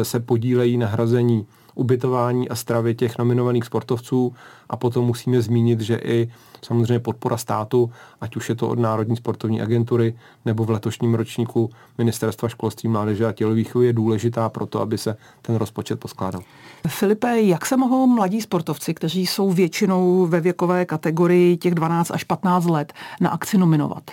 se 0.03 0.19
podílejí 0.19 0.77
na 0.77 0.87
hrazení 0.87 1.47
ubytování 1.77 2.49
a 2.49 2.55
stravy 2.55 2.95
těch 2.95 3.17
nominovaných 3.17 3.65
sportovců 3.65 4.33
a 4.69 4.77
potom 4.77 5.05
musíme 5.05 5.41
zmínit, 5.41 5.81
že 5.81 5.95
i 5.95 6.31
samozřejmě 6.61 6.99
podpora 6.99 7.37
státu, 7.37 7.91
ať 8.21 8.35
už 8.35 8.49
je 8.49 8.55
to 8.55 8.69
od 8.69 8.79
Národní 8.79 9.15
sportovní 9.15 9.61
agentury 9.61 10.15
nebo 10.45 10.65
v 10.65 10.69
letošním 10.69 11.15
ročníku 11.15 11.69
Ministerstva 11.97 12.49
školství, 12.49 12.89
mládeže 12.89 13.25
a 13.25 13.31
tělovýchovy 13.31 13.85
je 13.85 13.93
důležitá 13.93 14.49
pro 14.49 14.65
to, 14.65 14.81
aby 14.81 14.97
se 14.97 15.17
ten 15.41 15.55
rozpočet 15.55 15.99
poskládal. 15.99 16.41
Filipe, 16.87 17.41
jak 17.41 17.65
se 17.65 17.77
mohou 17.77 18.07
mladí 18.07 18.41
sportovci, 18.41 18.93
kteří 18.93 19.27
jsou 19.27 19.51
většinou 19.51 20.25
ve 20.25 20.39
věkové 20.39 20.85
kategorii 20.85 21.57
těch 21.57 21.75
12 21.75 22.11
až 22.11 22.23
15 22.23 22.65
let, 22.65 22.93
na 23.21 23.29
akci 23.29 23.57
nominovat? 23.57 24.11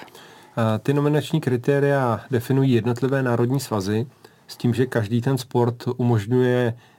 Ty 0.82 0.94
nominační 0.94 1.40
kritéria 1.40 2.20
definují 2.30 2.72
jednotlivé 2.72 3.22
národní 3.22 3.60
svazy 3.60 4.06
s 4.48 4.56
tím, 4.56 4.74
že 4.74 4.86
každý 4.86 5.20
ten 5.20 5.38
sport 5.38 5.84
umožňuje 5.96 6.74
Eh, 6.74 6.93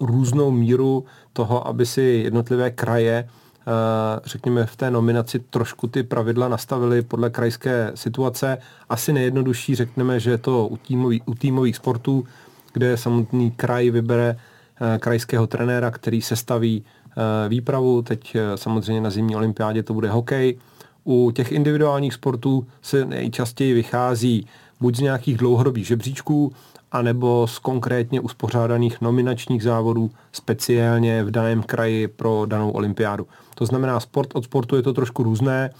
různou 0.00 0.50
míru 0.50 1.04
toho, 1.32 1.68
aby 1.68 1.86
si 1.86 2.02
jednotlivé 2.02 2.70
kraje 2.70 3.28
eh, 3.28 4.20
řekněme, 4.24 4.66
v 4.66 4.76
té 4.76 4.90
nominaci 4.90 5.38
trošku 5.38 5.86
ty 5.86 6.02
pravidla 6.02 6.48
nastavili 6.48 7.02
podle 7.02 7.30
krajské 7.30 7.92
situace. 7.94 8.58
Asi 8.88 9.12
nejjednodušší 9.12 9.74
řekneme, 9.74 10.20
že 10.20 10.30
je 10.30 10.38
to 10.38 10.68
u, 10.68 10.76
týmový, 10.76 11.22
u 11.26 11.34
týmových 11.34 11.76
sportů, 11.76 12.24
kde 12.72 12.96
samotný 12.96 13.50
kraj 13.50 13.90
vybere 13.90 14.36
eh, 14.36 14.98
krajského 14.98 15.46
trenéra, 15.46 15.90
který 15.90 16.22
se 16.22 16.36
staví 16.36 16.84
výpravu. 17.48 18.02
Teď 18.02 18.36
samozřejmě 18.54 19.00
na 19.00 19.10
zimní 19.10 19.36
olympiádě 19.36 19.82
to 19.82 19.94
bude 19.94 20.10
hokej. 20.10 20.58
U 21.04 21.30
těch 21.30 21.52
individuálních 21.52 22.14
sportů 22.14 22.66
se 22.82 23.04
nejčastěji 23.04 23.74
vychází 23.74 24.46
buď 24.80 24.96
z 24.96 25.00
nějakých 25.00 25.36
dlouhodobých 25.36 25.86
žebříčků, 25.86 26.52
anebo 26.92 27.46
z 27.46 27.58
konkrétně 27.58 28.20
uspořádaných 28.20 29.00
nominačních 29.00 29.62
závodů 29.62 30.10
speciálně 30.32 31.24
v 31.24 31.30
daném 31.30 31.62
kraji 31.62 32.08
pro 32.08 32.46
danou 32.46 32.70
olympiádu. 32.70 33.26
To 33.54 33.66
znamená, 33.66 34.00
sport 34.00 34.30
od 34.34 34.44
sportu 34.44 34.76
je 34.76 34.82
to 34.82 34.92
trošku 34.92 35.22
různé, 35.22 35.70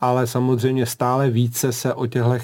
ale 0.00 0.26
samozřejmě 0.26 0.86
stále 0.86 1.30
více 1.30 1.72
se 1.72 1.94
o 1.94 2.06
těchto 2.06 2.36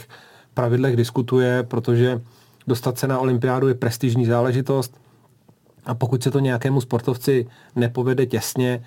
pravidlech 0.54 0.97
diskutuje, 0.97 1.62
protože 1.62 2.21
dostat 2.66 2.99
se 2.99 3.06
na 3.06 3.18
olympiádu 3.18 3.68
je 3.68 3.75
prestižní 3.75 4.26
záležitost 4.26 5.00
a 5.87 5.94
pokud 5.94 6.23
se 6.23 6.30
to 6.30 6.38
nějakému 6.38 6.80
sportovci 6.80 7.47
nepovede 7.76 8.26
těsně, 8.26 8.85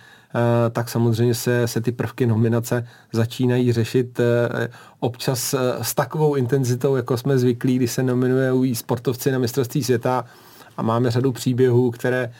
tak 0.71 0.89
samozřejmě 0.89 1.35
se, 1.35 1.67
se 1.67 1.81
ty 1.81 1.91
prvky 1.91 2.25
nominace 2.25 2.87
začínají 3.11 3.73
řešit 3.73 4.19
eh, 4.19 4.67
občas 4.99 5.53
eh, 5.53 5.59
s 5.81 5.95
takovou 5.95 6.35
intenzitou, 6.35 6.95
jako 6.95 7.17
jsme 7.17 7.37
zvyklí, 7.37 7.75
když 7.75 7.91
se 7.91 8.03
nominují 8.03 8.75
sportovci 8.75 9.31
na 9.31 9.39
mistrovství 9.39 9.83
světa 9.83 10.25
a 10.77 10.81
máme 10.81 11.11
řadu 11.11 11.31
příběhů, 11.31 11.91
které 11.91 12.31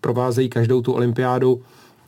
provázejí 0.00 0.48
každou 0.48 0.82
tu 0.82 0.92
olympiádu, 0.92 1.62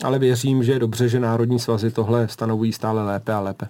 ale 0.04 0.18
věřím, 0.18 0.64
že 0.64 0.72
je 0.72 0.78
dobře, 0.78 1.08
že 1.08 1.20
národní 1.20 1.58
svazy 1.58 1.90
tohle 1.90 2.28
stanovují 2.28 2.72
stále 2.72 3.04
lépe 3.04 3.32
a 3.32 3.40
lépe. 3.40 3.68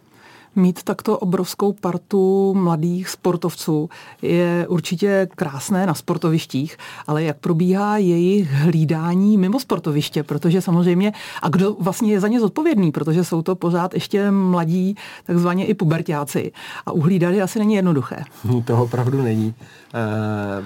Mít 0.56 0.82
takto 0.82 1.18
obrovskou 1.18 1.72
partu 1.72 2.54
mladých 2.54 3.08
sportovců 3.08 3.90
je 4.22 4.66
určitě 4.68 5.28
krásné 5.36 5.86
na 5.86 5.94
sportovištích, 5.94 6.76
ale 7.06 7.22
jak 7.22 7.36
probíhá 7.36 7.96
jejich 7.96 8.50
hlídání 8.50 9.38
mimo 9.38 9.60
sportoviště, 9.60 10.22
protože 10.22 10.60
samozřejmě, 10.60 11.12
a 11.42 11.48
kdo 11.48 11.76
vlastně 11.80 12.12
je 12.12 12.20
za 12.20 12.28
ně 12.28 12.40
zodpovědný, 12.40 12.92
protože 12.92 13.24
jsou 13.24 13.42
to 13.42 13.56
pořád 13.56 13.94
ještě 13.94 14.30
mladí, 14.30 14.96
takzvaně 15.26 15.66
i 15.66 15.74
pubertáci 15.74 16.52
a 16.86 16.92
uhlídat 16.92 17.34
asi 17.42 17.58
není 17.58 17.74
jednoduché. 17.74 18.24
To 18.64 18.82
opravdu 18.82 19.22
není. 19.22 19.54
Eh, 19.94 20.64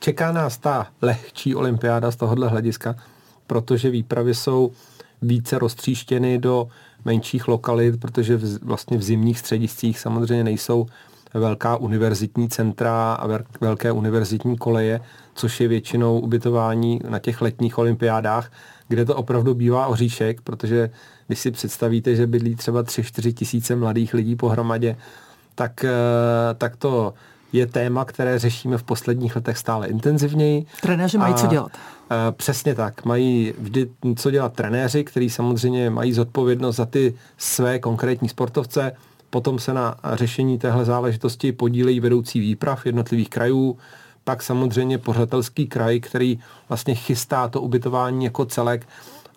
čeká 0.00 0.32
nás 0.32 0.58
ta 0.58 0.86
lehčí 1.02 1.54
olympiáda 1.54 2.10
z 2.10 2.16
tohohle 2.16 2.48
hlediska, 2.48 2.94
protože 3.46 3.90
výpravy 3.90 4.34
jsou 4.34 4.72
více 5.22 5.58
roztříštěny 5.58 6.38
do 6.38 6.68
menších 7.04 7.48
lokalit, 7.48 8.00
protože 8.00 8.36
v, 8.36 8.58
vlastně 8.62 8.98
v 8.98 9.02
zimních 9.02 9.38
střediscích 9.38 9.98
samozřejmě 9.98 10.44
nejsou 10.44 10.86
velká 11.34 11.76
univerzitní 11.76 12.48
centra 12.48 13.12
a 13.12 13.26
velké 13.60 13.92
univerzitní 13.92 14.58
koleje, 14.58 15.00
což 15.34 15.60
je 15.60 15.68
většinou 15.68 16.20
ubytování 16.20 17.00
na 17.08 17.18
těch 17.18 17.40
letních 17.40 17.78
olympiádách, 17.78 18.52
kde 18.88 19.04
to 19.04 19.16
opravdu 19.16 19.54
bývá 19.54 19.86
oříšek, 19.86 20.40
protože 20.40 20.90
když 21.26 21.38
si 21.38 21.50
představíte, 21.50 22.14
že 22.14 22.26
bydlí 22.26 22.54
třeba 22.54 22.82
3-4 22.82 23.32
tisíce 23.32 23.76
mladých 23.76 24.14
lidí 24.14 24.36
pohromadě, 24.36 24.96
tak, 25.54 25.84
eh, 25.84 25.90
tak 26.54 26.76
to 26.76 27.14
je 27.52 27.66
téma, 27.66 28.04
které 28.04 28.38
řešíme 28.38 28.78
v 28.78 28.82
posledních 28.82 29.36
letech 29.36 29.58
stále 29.58 29.86
intenzivněji. 29.86 30.66
Trenéři 30.82 31.18
mají 31.18 31.34
co 31.34 31.46
dělat. 31.46 31.72
Přesně 32.36 32.74
tak. 32.74 33.04
Mají 33.04 33.54
vždy 33.58 33.90
co 34.16 34.30
dělat 34.30 34.52
trenéři, 34.52 35.04
kteří 35.04 35.30
samozřejmě 35.30 35.90
mají 35.90 36.12
zodpovědnost 36.12 36.76
za 36.76 36.86
ty 36.86 37.14
své 37.38 37.78
konkrétní 37.78 38.28
sportovce. 38.28 38.92
Potom 39.30 39.58
se 39.58 39.74
na 39.74 39.96
řešení 40.12 40.58
téhle 40.58 40.84
záležitosti 40.84 41.52
podílejí 41.52 42.00
vedoucí 42.00 42.40
výprav 42.40 42.86
jednotlivých 42.86 43.30
krajů, 43.30 43.78
pak 44.24 44.42
samozřejmě 44.42 44.98
pořadatelský 44.98 45.66
kraj, 45.66 46.00
který 46.00 46.38
vlastně 46.68 46.94
chystá 46.94 47.48
to 47.48 47.60
ubytování 47.60 48.24
jako 48.24 48.44
celek 48.44 48.88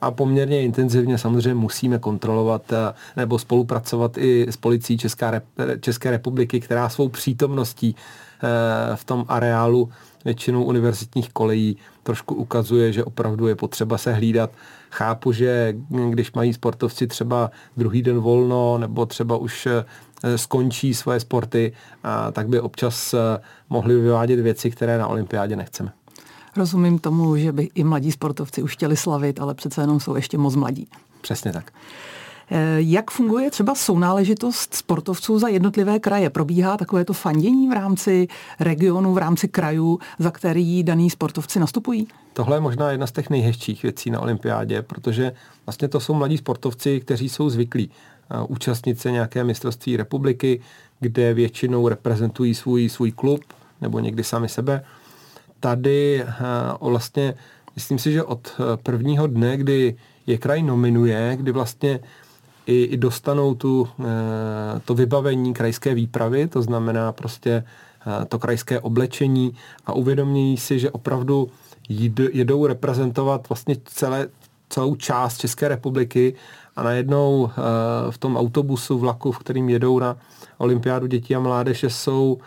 a 0.01 0.12
poměrně 0.12 0.62
intenzivně 0.62 1.17
samozřejmě 1.17 1.53
musíme 1.53 2.00
kontrolovat 2.00 2.74
eh, 2.74 2.93
nebo 3.15 3.39
spolupracovat 3.39 4.17
i 4.17 4.46
s 4.50 4.58
policií 4.58 4.98
Česká, 4.98 5.41
České 5.79 6.12
republiky, 6.12 6.60
která 6.60 6.89
svou 6.89 7.10
přítomností 7.10 7.96
eh, 7.96 8.96
v 8.96 9.03
tom 9.03 9.25
areálu 9.27 9.89
většinou 10.25 10.63
univerzitních 10.63 11.29
kolejí 11.29 11.77
trošku 12.03 12.36
ukazuje, 12.36 12.93
že 12.93 13.03
opravdu 13.03 13.48
je 13.48 13.55
potřeba 13.55 13.98
se 13.98 14.13
hlídat. 14.13 14.51
Chápu, 14.91 15.31
že 15.31 15.74
když 16.10 16.34
mají 16.34 16.53
sportovci 16.53 17.08
třeba 17.08 17.51
druhý 17.77 18.01
den 18.01 18.20
volno 18.20 18.77
nebo 18.77 19.05
třeba 19.05 19.38
už 19.38 19.65
eh, 19.65 20.38
skončí 20.38 20.93
svoje 20.93 21.20
sporty, 21.20 21.74
tak 22.31 22.48
by 22.48 22.60
občas 22.60 23.15
mohli 23.70 23.96
vyvádět 23.96 24.39
věci, 24.39 24.72
které 24.72 24.98
na 24.98 25.08
olympiádě 25.08 25.55
nechceme. 25.55 25.91
Rozumím 26.55 27.00
tomu, 27.00 27.38
že 27.38 27.51
by 27.51 27.70
i 27.75 27.84
mladí 27.84 28.12
sportovci 28.12 28.63
už 28.63 28.74
chtěli 28.74 28.98
slavit, 28.98 29.39
ale 29.39 29.53
přece 29.53 29.81
jenom 29.81 30.00
jsou 30.00 30.15
ještě 30.15 30.38
moc 30.38 30.55
mladí. 30.55 30.88
Přesně 31.22 31.53
tak. 31.53 31.72
Eh, 32.53 32.75
jak 32.77 33.12
funguje 33.12 33.51
třeba 33.51 33.75
sounáležitost 33.75 34.74
sportovců 34.74 35.39
za 35.39 35.48
jednotlivé 35.48 36.00
kraje? 36.00 36.29
Probíhá 36.29 36.77
takovéto 36.77 37.13
fandění 37.13 37.70
v 37.70 37.72
rámci 37.72 38.27
regionu, 38.60 39.13
v 39.13 39.17
rámci 39.17 39.48
krajů, 39.48 40.00
za 40.20 40.31
který 40.31 40.84
daný 40.84 41.10
sportovci 41.10 41.60
nastupují? 41.60 42.08
Tohle 42.34 42.58
je 42.58 42.62
možná 42.62 42.91
jedna 42.91 43.08
z 43.08 43.12
těch 43.12 43.29
nejhezčích 43.29 43.84
věcí 43.84 44.10
na 44.10 44.20
olympiádě, 44.20 44.81
protože 44.81 45.31
vlastně 45.65 45.88
to 45.88 46.00
jsou 46.00 46.13
mladí 46.13 46.38
sportovci, 46.38 47.00
kteří 47.00 47.29
jsou 47.29 47.50
zvyklí 47.50 47.89
eh, 47.89 48.46
účastnit 48.48 49.00
se 49.00 49.12
nějaké 49.12 49.43
mistrovství 49.43 49.98
republiky, 49.98 50.62
kde 51.00 51.34
většinou 51.34 51.88
reprezentují 51.88 52.55
svůj, 52.55 52.89
svůj 52.89 53.12
klub 53.12 53.41
nebo 53.81 54.00
někdy 54.00 54.24
sami 54.24 54.50
sebe 54.50 54.84
tady 55.62 56.24
eh, 56.24 56.34
vlastně, 56.82 57.34
myslím 57.75 58.00
si, 58.00 58.12
že 58.12 58.24
od 58.24 58.48
eh, 58.48 58.77
prvního 58.84 59.27
dne, 59.27 59.58
kdy 59.58 59.96
je 60.27 60.38
kraj 60.38 60.63
nominuje, 60.63 61.36
kdy 61.36 61.51
vlastně 61.51 62.00
i, 62.65 62.84
i 62.84 62.98
dostanou 62.98 63.56
tu, 63.56 63.88
eh, 64.00 64.06
to 64.86 64.94
vybavení 64.94 65.53
krajské 65.53 65.94
výpravy, 65.94 66.48
to 66.48 66.62
znamená 66.62 67.12
prostě 67.12 67.63
to 68.27 68.39
krajské 68.39 68.80
oblečení 68.80 69.53
a 69.86 69.94
uvědomění 69.94 70.58
si, 70.58 70.80
že 70.80 70.91
opravdu 70.91 71.50
jedou 72.34 72.65
reprezentovat 72.65 73.50
vlastně 73.50 73.75
celé, 73.86 74.27
celou 74.70 74.96
část 74.96 75.38
České 75.38 75.68
republiky 75.68 76.34
a 76.75 76.84
najednou 76.84 77.50
v 78.10 78.18
tom 78.18 78.38
autobusu, 78.38 78.98
vlaku, 78.98 79.32
v 79.32 79.39
kterým 79.39 79.70
jedou 79.70 80.00
na 80.00 80.18
olympiádu 80.58 81.08
dětí 81.08 81.36
a 81.36 81.39
mládeže, 81.39 81.89
jsou 81.89 82.38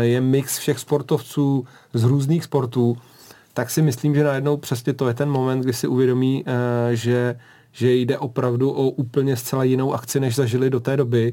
je 0.00 0.20
mix 0.20 0.58
všech 0.58 0.78
sportovců 0.78 1.66
z 1.94 2.04
různých 2.04 2.44
sportů, 2.44 2.96
tak 3.54 3.70
si 3.70 3.82
myslím, 3.82 4.14
že 4.14 4.24
najednou 4.24 4.56
přesně 4.56 4.92
to 4.92 5.08
je 5.08 5.14
ten 5.14 5.30
moment, 5.30 5.60
kdy 5.60 5.72
si 5.72 5.86
uvědomí, 5.86 6.44
eh, 6.46 6.96
že, 6.96 7.38
že 7.72 7.92
jde 7.94 8.18
opravdu 8.18 8.70
o 8.70 8.88
úplně 8.88 9.36
zcela 9.36 9.64
jinou 9.64 9.94
akci, 9.94 10.20
než 10.20 10.34
zažili 10.34 10.70
do 10.70 10.80
té 10.80 10.96
doby. 10.96 11.32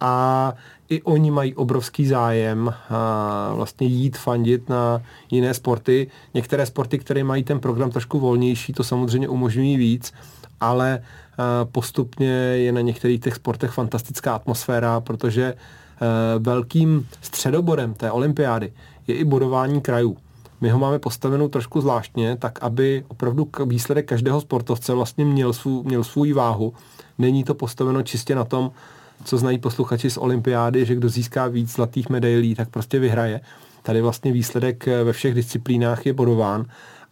A 0.00 0.54
i 0.88 1.02
oni 1.02 1.30
mají 1.30 1.54
obrovský 1.54 2.06
zájem 2.06 2.74
a 2.90 3.52
vlastně 3.54 3.86
jít 3.86 4.16
fandit 4.16 4.68
na 4.68 5.02
jiné 5.30 5.54
sporty. 5.54 6.10
Některé 6.34 6.66
sporty, 6.66 6.98
které 6.98 7.24
mají 7.24 7.44
ten 7.44 7.60
program 7.60 7.90
trošku 7.90 8.18
volnější, 8.18 8.72
to 8.72 8.84
samozřejmě 8.84 9.28
umožňují 9.28 9.76
víc, 9.76 10.12
ale 10.60 11.02
postupně 11.72 12.32
je 12.32 12.72
na 12.72 12.80
některých 12.80 13.20
těch 13.20 13.34
sportech 13.34 13.70
fantastická 13.70 14.34
atmosféra, 14.34 15.00
protože 15.00 15.54
velkým 16.38 17.08
středobodem 17.22 17.94
té 17.94 18.10
olympiády 18.10 18.72
je 19.06 19.14
i 19.14 19.24
bodování 19.24 19.80
krajů. 19.80 20.16
My 20.60 20.70
ho 20.70 20.78
máme 20.78 20.98
postavenou 20.98 21.48
trošku 21.48 21.80
zvláštně, 21.80 22.36
tak 22.36 22.62
aby 22.62 23.04
opravdu 23.08 23.48
výsledek 23.66 24.08
každého 24.08 24.40
sportovce 24.40 24.94
vlastně 24.94 25.24
měl, 25.24 25.52
svů, 25.52 25.82
měl 25.82 26.04
svůj 26.04 26.32
váhu. 26.32 26.74
Není 27.18 27.44
to 27.44 27.54
postaveno 27.54 28.02
čistě 28.02 28.34
na 28.34 28.44
tom, 28.44 28.70
co 29.24 29.38
znají 29.38 29.58
posluchači 29.58 30.10
z 30.10 30.16
olympiády, 30.16 30.84
že 30.84 30.94
kdo 30.94 31.08
získá 31.08 31.46
víc 31.46 31.72
zlatých 31.72 32.08
medailí, 32.08 32.54
tak 32.54 32.68
prostě 32.68 32.98
vyhraje. 32.98 33.40
Tady 33.82 34.00
vlastně 34.00 34.32
výsledek 34.32 34.86
ve 34.86 35.12
všech 35.12 35.34
disciplínách 35.34 36.06
je 36.06 36.12
bodován 36.12 36.64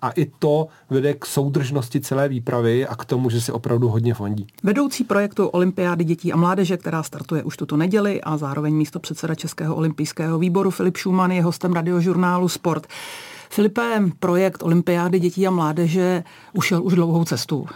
a 0.02 0.10
i 0.10 0.26
to 0.38 0.66
vede 0.90 1.14
k 1.14 1.26
soudržnosti 1.26 2.00
celé 2.00 2.28
výpravy 2.28 2.86
a 2.86 2.96
k 2.96 3.04
tomu, 3.04 3.30
že 3.30 3.40
se 3.40 3.52
opravdu 3.52 3.88
hodně 3.88 4.14
fondí. 4.14 4.46
Vedoucí 4.62 5.04
projektu 5.04 5.46
Olympiády 5.46 6.04
dětí 6.04 6.32
a 6.32 6.36
mládeže, 6.36 6.76
která 6.76 7.02
startuje 7.02 7.42
už 7.42 7.56
tuto 7.56 7.76
neděli 7.76 8.20
a 8.20 8.36
zároveň 8.36 8.74
místo 8.74 8.98
předseda 8.98 9.34
Českého 9.34 9.76
olympijského 9.76 10.38
výboru 10.38 10.70
Filip 10.70 10.96
Schumann 10.96 11.32
je 11.32 11.42
hostem 11.42 11.72
radiožurnálu 11.72 12.48
Sport. 12.48 12.86
Filipe, 13.50 14.02
projekt 14.20 14.62
Olympiády 14.62 15.20
dětí 15.20 15.46
a 15.46 15.50
mládeže 15.50 16.24
ušel 16.52 16.82
už 16.82 16.94
dlouhou 16.94 17.24
cestu. 17.24 17.66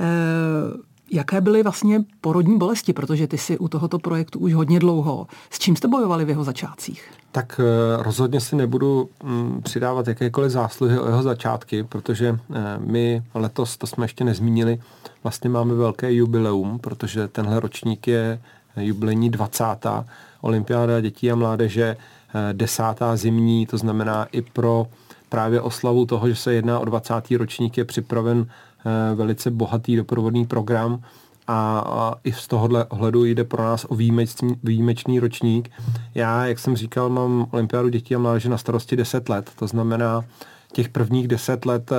E- 0.00 0.95
Jaké 1.10 1.40
byly 1.40 1.62
vlastně 1.62 2.04
porodní 2.20 2.58
bolesti, 2.58 2.92
protože 2.92 3.26
ty 3.26 3.38
si 3.38 3.58
u 3.58 3.68
tohoto 3.68 3.98
projektu 3.98 4.38
už 4.38 4.54
hodně 4.54 4.78
dlouho. 4.78 5.26
S 5.50 5.58
čím 5.58 5.76
jste 5.76 5.88
bojovali 5.88 6.24
v 6.24 6.28
jeho 6.28 6.44
začátcích? 6.44 7.10
Tak 7.32 7.60
eh, 7.60 8.02
rozhodně 8.02 8.40
si 8.40 8.56
nebudu 8.56 9.08
mm, 9.24 9.60
přidávat 9.62 10.08
jakékoliv 10.08 10.50
zásluhy 10.50 10.98
o 10.98 11.06
jeho 11.06 11.22
začátky, 11.22 11.82
protože 11.82 12.38
eh, 12.54 12.60
my 12.78 13.22
letos, 13.34 13.76
to 13.76 13.86
jsme 13.86 14.04
ještě 14.04 14.24
nezmínili, 14.24 14.80
vlastně 15.22 15.50
máme 15.50 15.74
velké 15.74 16.12
jubileum, 16.12 16.78
protože 16.78 17.28
tenhle 17.28 17.60
ročník 17.60 18.06
je 18.08 18.40
jubilejní 18.80 19.30
20. 19.30 19.64
olympiáda 20.40 21.00
dětí 21.00 21.30
a 21.30 21.34
mládeže, 21.34 21.96
eh, 22.34 22.52
desátá 22.52 23.16
zimní, 23.16 23.66
to 23.66 23.78
znamená 23.78 24.24
i 24.24 24.42
pro 24.42 24.86
právě 25.28 25.60
oslavu 25.60 26.06
toho, 26.06 26.28
že 26.28 26.36
se 26.36 26.54
jedná 26.54 26.78
o 26.78 26.84
20. 26.84 27.36
ročník, 27.36 27.78
je 27.78 27.84
připraven 27.84 28.46
Eh, 28.46 28.65
velice 29.14 29.50
bohatý 29.50 29.96
doprovodný 29.96 30.46
program 30.46 31.00
a, 31.46 31.78
a 31.78 32.14
i 32.24 32.32
z 32.32 32.48
tohohle 32.48 32.84
ohledu 32.84 33.24
jde 33.24 33.44
pro 33.44 33.62
nás 33.62 33.86
o 33.88 33.94
výjimečný, 33.94 34.56
výjimečný 34.62 35.20
ročník. 35.20 35.70
Já, 36.14 36.46
jak 36.46 36.58
jsem 36.58 36.76
říkal, 36.76 37.08
mám 37.08 37.46
olympiádu 37.50 37.88
dětí 37.88 38.14
a 38.14 38.18
mládeže 38.18 38.48
na 38.48 38.58
starosti 38.58 38.96
10 38.96 39.28
let, 39.28 39.50
to 39.58 39.66
znamená 39.66 40.24
těch 40.72 40.88
prvních 40.88 41.28
10 41.28 41.66
let 41.66 41.90
uh, 41.90 41.96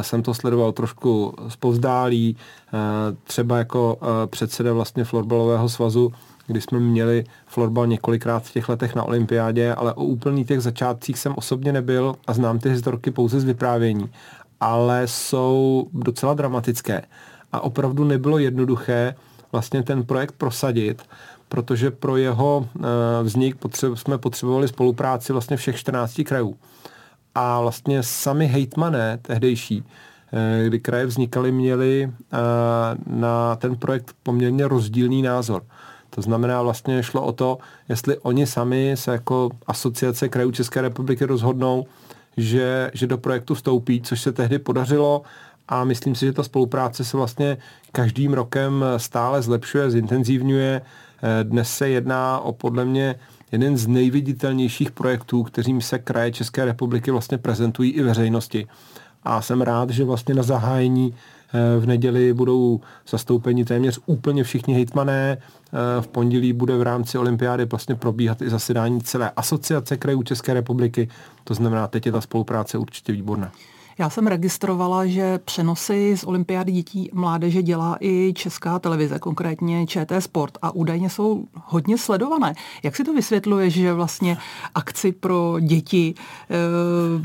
jsem 0.00 0.22
to 0.22 0.34
sledoval 0.34 0.72
trošku 0.72 1.34
zpovzdálí, 1.48 2.36
třeba 3.24 3.58
jako 3.58 3.98
předseda 4.26 4.72
vlastně 4.72 5.04
florbalového 5.04 5.68
svazu, 5.68 6.12
kdy 6.46 6.60
jsme 6.60 6.80
měli 6.80 7.24
florbal 7.46 7.86
několikrát 7.86 8.42
v 8.44 8.52
těch 8.52 8.68
letech 8.68 8.94
na 8.94 9.02
olympiádě, 9.02 9.74
ale 9.74 9.94
o 9.94 10.04
úplných 10.04 10.46
těch 10.46 10.60
začátcích 10.60 11.18
jsem 11.18 11.34
osobně 11.36 11.72
nebyl 11.72 12.14
a 12.26 12.32
znám 12.32 12.58
ty 12.58 12.70
historky 12.70 13.10
pouze 13.10 13.40
z 13.40 13.44
vyprávění 13.44 14.10
ale 14.60 15.06
jsou 15.06 15.86
docela 15.92 16.34
dramatické. 16.34 17.02
A 17.52 17.60
opravdu 17.60 18.04
nebylo 18.04 18.38
jednoduché 18.38 19.14
vlastně 19.52 19.82
ten 19.82 20.04
projekt 20.04 20.32
prosadit, 20.32 21.02
protože 21.48 21.90
pro 21.90 22.16
jeho 22.16 22.68
eh, 22.76 22.80
vznik 23.22 23.56
potře- 23.56 23.94
jsme 23.94 24.18
potřebovali 24.18 24.68
spolupráci 24.68 25.32
vlastně 25.32 25.56
všech 25.56 25.76
14 25.76 26.20
krajů. 26.24 26.56
A 27.34 27.60
vlastně 27.60 28.02
sami 28.02 28.46
hejtmané 28.46 29.18
tehdejší, 29.22 29.84
eh, 30.32 30.64
kdy 30.66 30.80
kraje 30.80 31.06
vznikaly, 31.06 31.52
měli 31.52 32.12
eh, 32.12 32.36
na 33.06 33.56
ten 33.56 33.76
projekt 33.76 34.14
poměrně 34.22 34.68
rozdílný 34.68 35.22
názor. 35.22 35.62
To 36.10 36.22
znamená, 36.22 36.62
vlastně 36.62 37.02
šlo 37.02 37.22
o 37.22 37.32
to, 37.32 37.58
jestli 37.88 38.18
oni 38.18 38.46
sami 38.46 38.92
se 38.94 39.12
jako 39.12 39.50
asociace 39.66 40.28
krajů 40.28 40.50
České 40.50 40.80
republiky 40.80 41.24
rozhodnou, 41.24 41.86
že, 42.42 42.90
že 42.94 43.06
do 43.06 43.18
projektu 43.18 43.54
vstoupí, 43.54 44.00
což 44.00 44.20
se 44.20 44.32
tehdy 44.32 44.58
podařilo 44.58 45.22
a 45.68 45.84
myslím 45.84 46.14
si, 46.14 46.26
že 46.26 46.32
ta 46.32 46.42
spolupráce 46.42 47.04
se 47.04 47.16
vlastně 47.16 47.58
každým 47.92 48.32
rokem 48.32 48.84
stále 48.96 49.42
zlepšuje, 49.42 49.90
zintenzivňuje. 49.90 50.82
Dnes 51.42 51.70
se 51.76 51.88
jedná 51.88 52.38
o 52.38 52.52
podle 52.52 52.84
mě 52.84 53.14
jeden 53.52 53.76
z 53.76 53.86
nejviditelnějších 53.86 54.90
projektů, 54.90 55.42
kterým 55.42 55.80
se 55.80 55.98
kraje 55.98 56.32
České 56.32 56.64
republiky 56.64 57.10
vlastně 57.10 57.38
prezentují 57.38 57.90
i 57.90 58.02
veřejnosti. 58.02 58.66
A 59.22 59.42
jsem 59.42 59.60
rád, 59.60 59.90
že 59.90 60.04
vlastně 60.04 60.34
na 60.34 60.42
zahájení 60.42 61.14
v 61.78 61.86
neděli 61.86 62.32
budou 62.32 62.80
zastoupeni 63.08 63.64
téměř 63.64 64.00
úplně 64.06 64.44
všichni 64.44 64.74
hejtmané. 64.74 65.38
V 66.00 66.08
pondělí 66.08 66.52
bude 66.52 66.76
v 66.76 66.82
rámci 66.82 67.18
olympiády 67.18 67.64
vlastně 67.64 67.94
probíhat 67.94 68.42
i 68.42 68.50
zasedání 68.50 69.00
celé 69.00 69.30
asociace 69.36 69.96
krajů 69.96 70.22
České 70.22 70.54
republiky. 70.54 71.08
To 71.44 71.54
znamená, 71.54 71.86
teď 71.86 72.06
je 72.06 72.12
ta 72.12 72.20
spolupráce 72.20 72.78
určitě 72.78 73.12
výborná. 73.12 73.52
Já 74.00 74.10
jsem 74.10 74.26
registrovala, 74.26 75.06
že 75.06 75.38
přenosy 75.38 76.16
z 76.16 76.24
olympiády 76.24 76.72
dětí 76.72 77.10
mládeže 77.12 77.62
dělá 77.62 77.96
i 78.00 78.32
česká 78.36 78.78
televize, 78.78 79.18
konkrétně 79.18 79.86
ČT 79.86 80.22
Sport 80.22 80.58
a 80.62 80.70
údajně 80.70 81.10
jsou 81.10 81.44
hodně 81.64 81.98
sledované. 81.98 82.54
Jak 82.82 82.96
si 82.96 83.04
to 83.04 83.14
vysvětluje, 83.14 83.70
že 83.70 83.92
vlastně 83.92 84.38
akci 84.74 85.12
pro 85.12 85.56
děti 85.60 86.14
e, 86.14 86.56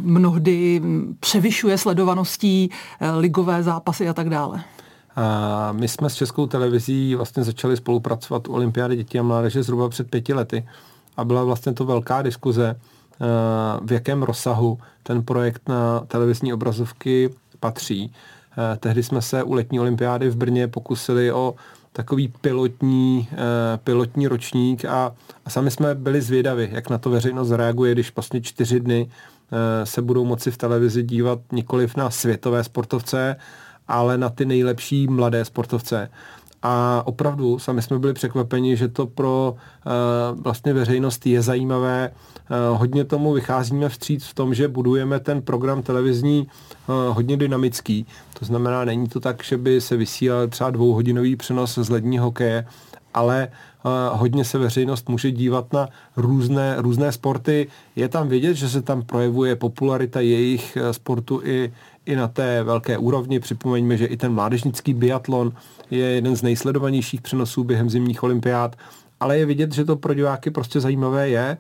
mnohdy 0.02 0.82
převyšuje 1.20 1.78
sledovaností 1.78 2.70
e, 3.00 3.12
ligové 3.12 3.64
zápasy 3.64 4.10
a 4.10 4.14
tak 4.14 4.30
dále? 4.30 4.64
A 5.16 5.72
my 5.72 5.88
jsme 5.88 6.10
s 6.10 6.16
českou 6.16 6.48
televizí 6.48 7.16
vlastně 7.16 7.44
začali 7.44 7.78
spolupracovat 7.78 8.48
u 8.48 8.54
olympiády 8.54 8.96
dětí 8.96 9.20
a 9.20 9.24
mládeže 9.24 9.64
zhruba 9.64 9.90
před 9.90 10.10
pěti 10.10 10.34
lety 10.34 10.68
a 11.18 11.26
byla 11.26 11.44
vlastně 11.44 11.74
to 11.74 11.86
velká 11.86 12.22
diskuze, 12.22 12.80
v 13.82 13.92
jakém 13.92 14.24
rozsahu 14.24 14.80
ten 15.04 15.24
projekt 15.24 15.70
na 15.70 16.00
televizní 16.00 16.54
obrazovky 16.54 17.30
patří. 17.60 18.12
Eh, 18.58 18.78
tehdy 18.78 19.04
jsme 19.04 19.22
se 19.22 19.44
u 19.44 19.54
letní 19.54 19.80
olympiády 19.80 20.30
v 20.30 20.36
Brně 20.36 20.68
pokusili 20.68 21.32
o 21.32 21.56
takový 21.92 22.28
pilotní, 22.28 23.28
eh, 23.32 23.38
pilotní 23.84 24.28
ročník 24.28 24.86
a, 24.86 25.16
a 25.46 25.50
sami 25.50 25.72
jsme 25.72 25.96
byli 25.96 26.22
zvědavi, 26.22 26.70
jak 26.72 26.90
na 26.90 26.98
to 26.98 27.10
veřejnost 27.10 27.52
reaguje, 27.52 27.92
když 27.92 28.16
vlastně 28.16 28.42
čtyři 28.42 28.80
dny 28.80 29.10
eh, 29.10 29.86
se 29.86 30.02
budou 30.02 30.26
moci 30.26 30.52
v 30.52 30.58
televizi 30.58 31.04
dívat 31.04 31.40
nikoliv 31.52 31.96
na 31.96 32.10
světové 32.10 32.64
sportovce, 32.64 33.36
ale 33.88 34.18
na 34.18 34.30
ty 34.30 34.46
nejlepší 34.46 35.08
mladé 35.08 35.46
sportovce. 35.46 36.10
A 36.68 37.04
opravdu 37.06 37.60
sami 37.60 37.82
jsme 37.82 38.00
byli 38.00 38.14
překvapeni, 38.14 38.78
že 38.78 38.88
to 38.88 39.08
pro 39.08 39.56
uh, 39.56 40.42
vlastně 40.42 40.74
veřejnost 40.74 41.26
je 41.26 41.42
zajímavé. 41.42 42.12
Uh, 42.12 42.80
hodně 42.80 43.04
tomu 43.04 43.34
vycházíme 43.34 43.90
vstříc 43.90 44.26
v 44.26 44.34
tom, 44.34 44.54
že 44.54 44.68
budujeme 44.68 45.20
ten 45.20 45.42
program 45.42 45.82
televizní 45.82 46.48
uh, 46.88 46.96
hodně 47.16 47.38
dynamický. 47.38 48.06
To 48.40 48.46
znamená, 48.46 48.86
není 48.86 49.08
to 49.08 49.20
tak, 49.20 49.44
že 49.44 49.58
by 49.58 49.82
se 49.82 49.98
vysílal 49.98 50.48
třeba 50.48 50.70
dvouhodinový 50.70 51.36
přenos 51.36 51.78
z 51.78 51.90
lední 51.90 52.18
hokeje, 52.18 52.66
ale 53.14 53.48
hodně 54.12 54.46
se 54.46 54.58
veřejnost 54.58 55.10
může 55.10 55.32
dívat 55.32 55.74
na 55.74 55.88
různé, 56.18 56.76
různé 56.78 57.12
sporty. 57.12 57.68
Je 57.96 58.10
tam 58.10 58.28
vidět, 58.28 58.54
že 58.54 58.70
se 58.70 58.82
tam 58.82 59.02
projevuje 59.02 59.56
popularita 59.56 60.20
jejich 60.20 60.78
sportu 60.92 61.42
i, 61.44 61.74
i 62.06 62.16
na 62.16 62.28
té 62.28 62.64
velké 62.64 62.98
úrovni. 62.98 63.40
Připomeňme, 63.40 63.98
že 63.98 64.06
i 64.06 64.18
ten 64.18 64.34
mládežnický 64.34 64.94
biatlon 64.94 65.54
je 65.92 66.06
jeden 66.06 66.36
z 66.36 66.42
nejsledovanějších 66.42 67.22
přenosů 67.22 67.64
během 67.64 67.90
zimních 67.90 68.24
olympiád, 68.24 68.76
ale 69.20 69.38
je 69.38 69.46
vidět, 69.46 69.74
že 69.74 69.86
to 69.86 69.96
pro 69.96 70.14
diváky 70.14 70.52
prostě 70.52 70.80
zajímavé 70.80 71.30
je 71.30 71.58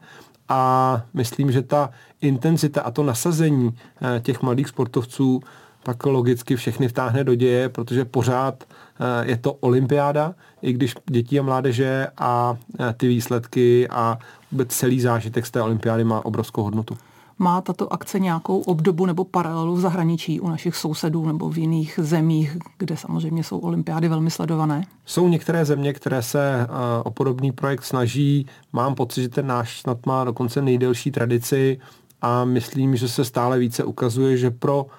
a 0.49 1.01
myslím, 1.13 1.51
že 1.51 1.61
ta 1.61 1.89
intenzita 2.21 2.81
a 2.81 2.91
to 2.91 3.03
nasazení 3.03 3.77
eh, 4.01 4.19
těch 4.19 4.41
mladých 4.41 4.67
sportovců 4.67 5.41
pak 5.83 6.05
logicky 6.05 6.55
všechny 6.55 6.87
vtáhne 6.87 7.23
do 7.23 7.35
děje, 7.35 7.69
protože 7.69 8.05
pořád 8.05 8.63
eh, 8.63 9.29
je 9.29 9.37
to 9.37 9.53
olympiáda, 9.53 10.35
i 10.61 10.73
když 10.73 10.95
dětí 11.09 11.39
a 11.39 11.43
mládeže 11.43 12.07
a 12.17 12.57
eh, 12.79 12.93
ty 12.97 13.07
výsledky 13.07 13.87
a 13.89 14.17
vůbec 14.51 14.75
celý 14.75 15.01
zážitek 15.01 15.45
z 15.45 15.51
té 15.51 15.61
olympiády 15.61 16.03
má 16.03 16.25
obrovskou 16.25 16.63
hodnotu. 16.63 16.97
Má 17.39 17.61
tato 17.61 17.93
akce 17.93 18.19
nějakou 18.19 18.59
obdobu 18.59 19.05
nebo 19.05 19.25
paralelu 19.25 19.75
v 19.75 19.79
zahraničí 19.79 20.39
u 20.39 20.47
našich 20.49 20.75
sousedů 20.75 21.25
nebo 21.25 21.49
v 21.49 21.57
jiných 21.57 21.99
zemích, 22.03 22.57
kde 22.77 22.97
samozřejmě 22.97 23.43
jsou 23.43 23.59
olympiády 23.59 24.07
velmi 24.07 24.31
sledované? 24.31 24.85
Jsou 25.05 25.27
některé 25.27 25.65
země, 25.65 25.93
které 25.93 26.21
se 26.21 26.67
uh, 26.69 26.75
o 27.03 27.11
podobný 27.11 27.51
projekt 27.51 27.83
snaží. 27.83 28.45
Mám 28.73 28.95
pocit, 28.95 29.21
že 29.21 29.29
ten 29.29 29.47
náš 29.47 29.81
snad 29.81 30.05
má 30.05 30.23
dokonce 30.23 30.61
nejdelší 30.61 31.11
tradici 31.11 31.79
a 32.21 32.45
myslím, 32.45 32.95
že 32.95 33.07
se 33.07 33.25
stále 33.25 33.59
více 33.59 33.83
ukazuje, 33.83 34.37
že 34.37 34.51
pro 34.51 34.83
uh, 34.83 34.89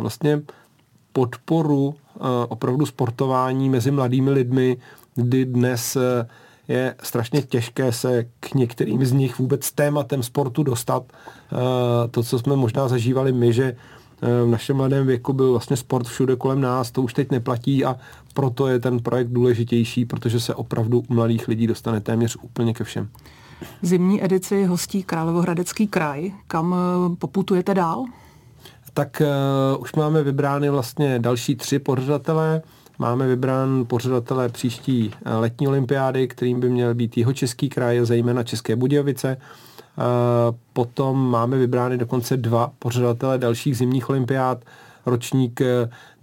vlastně 0.00 0.42
podporu 1.12 1.86
uh, 1.86 1.94
opravdu 2.48 2.86
sportování 2.86 3.70
mezi 3.70 3.90
mladými 3.90 4.30
lidmi, 4.30 4.76
kdy 5.14 5.44
dnes 5.44 5.96
je 6.68 6.94
strašně 7.02 7.42
těžké 7.42 7.92
se 7.92 8.24
k 8.40 8.54
některým 8.54 9.04
z 9.04 9.12
nich 9.12 9.38
vůbec 9.38 9.72
tématem 9.72 10.22
sportu 10.22 10.62
dostat. 10.62 11.02
Eh, 11.12 12.08
to, 12.10 12.22
co 12.22 12.38
jsme 12.38 12.56
možná 12.56 12.88
zažívali 12.88 13.32
my, 13.32 13.52
že 13.52 13.76
v 14.44 14.46
našem 14.46 14.76
mladém 14.76 15.06
věku 15.06 15.32
byl 15.32 15.50
vlastně 15.50 15.76
sport 15.76 16.06
všude 16.06 16.36
kolem 16.36 16.60
nás, 16.60 16.90
to 16.90 17.02
už 17.02 17.14
teď 17.14 17.30
neplatí 17.30 17.84
a 17.84 17.96
proto 18.34 18.68
je 18.68 18.78
ten 18.78 18.98
projekt 18.98 19.28
důležitější, 19.28 20.04
protože 20.04 20.40
se 20.40 20.54
opravdu 20.54 21.02
u 21.08 21.14
mladých 21.14 21.48
lidí 21.48 21.66
dostane 21.66 22.00
téměř 22.00 22.36
úplně 22.42 22.74
ke 22.74 22.84
všem. 22.84 23.08
Zimní 23.82 24.24
edici 24.24 24.64
hostí 24.64 25.02
Královohradecký 25.02 25.86
kraj. 25.86 26.32
Kam 26.46 26.76
poputujete 27.18 27.74
dál? 27.74 28.04
Tak 28.94 29.22
uh, 29.74 29.82
už 29.82 29.92
máme 29.92 30.22
vybrány 30.22 30.70
vlastně 30.70 31.18
další 31.18 31.56
tři 31.56 31.78
pořadatelé. 31.78 32.62
Máme 32.98 33.26
vybrán 33.26 33.84
pořadatele 33.86 34.48
příští 34.48 35.10
eh, 35.24 35.34
letní 35.34 35.68
olympiády, 35.68 36.28
kterým 36.28 36.60
by 36.60 36.68
měl 36.68 36.94
být 36.94 37.16
jeho 37.16 37.32
český 37.32 37.68
kraj, 37.68 38.00
zejména 38.02 38.42
České 38.42 38.76
Budějovice. 38.76 39.36
Eh, 39.38 40.02
potom 40.72 41.30
máme 41.30 41.58
vybrány 41.58 41.98
dokonce 41.98 42.36
dva 42.36 42.72
pořadatele 42.78 43.38
dalších 43.38 43.76
zimních 43.76 44.10
olympiád, 44.10 44.64
ročník 45.06 45.60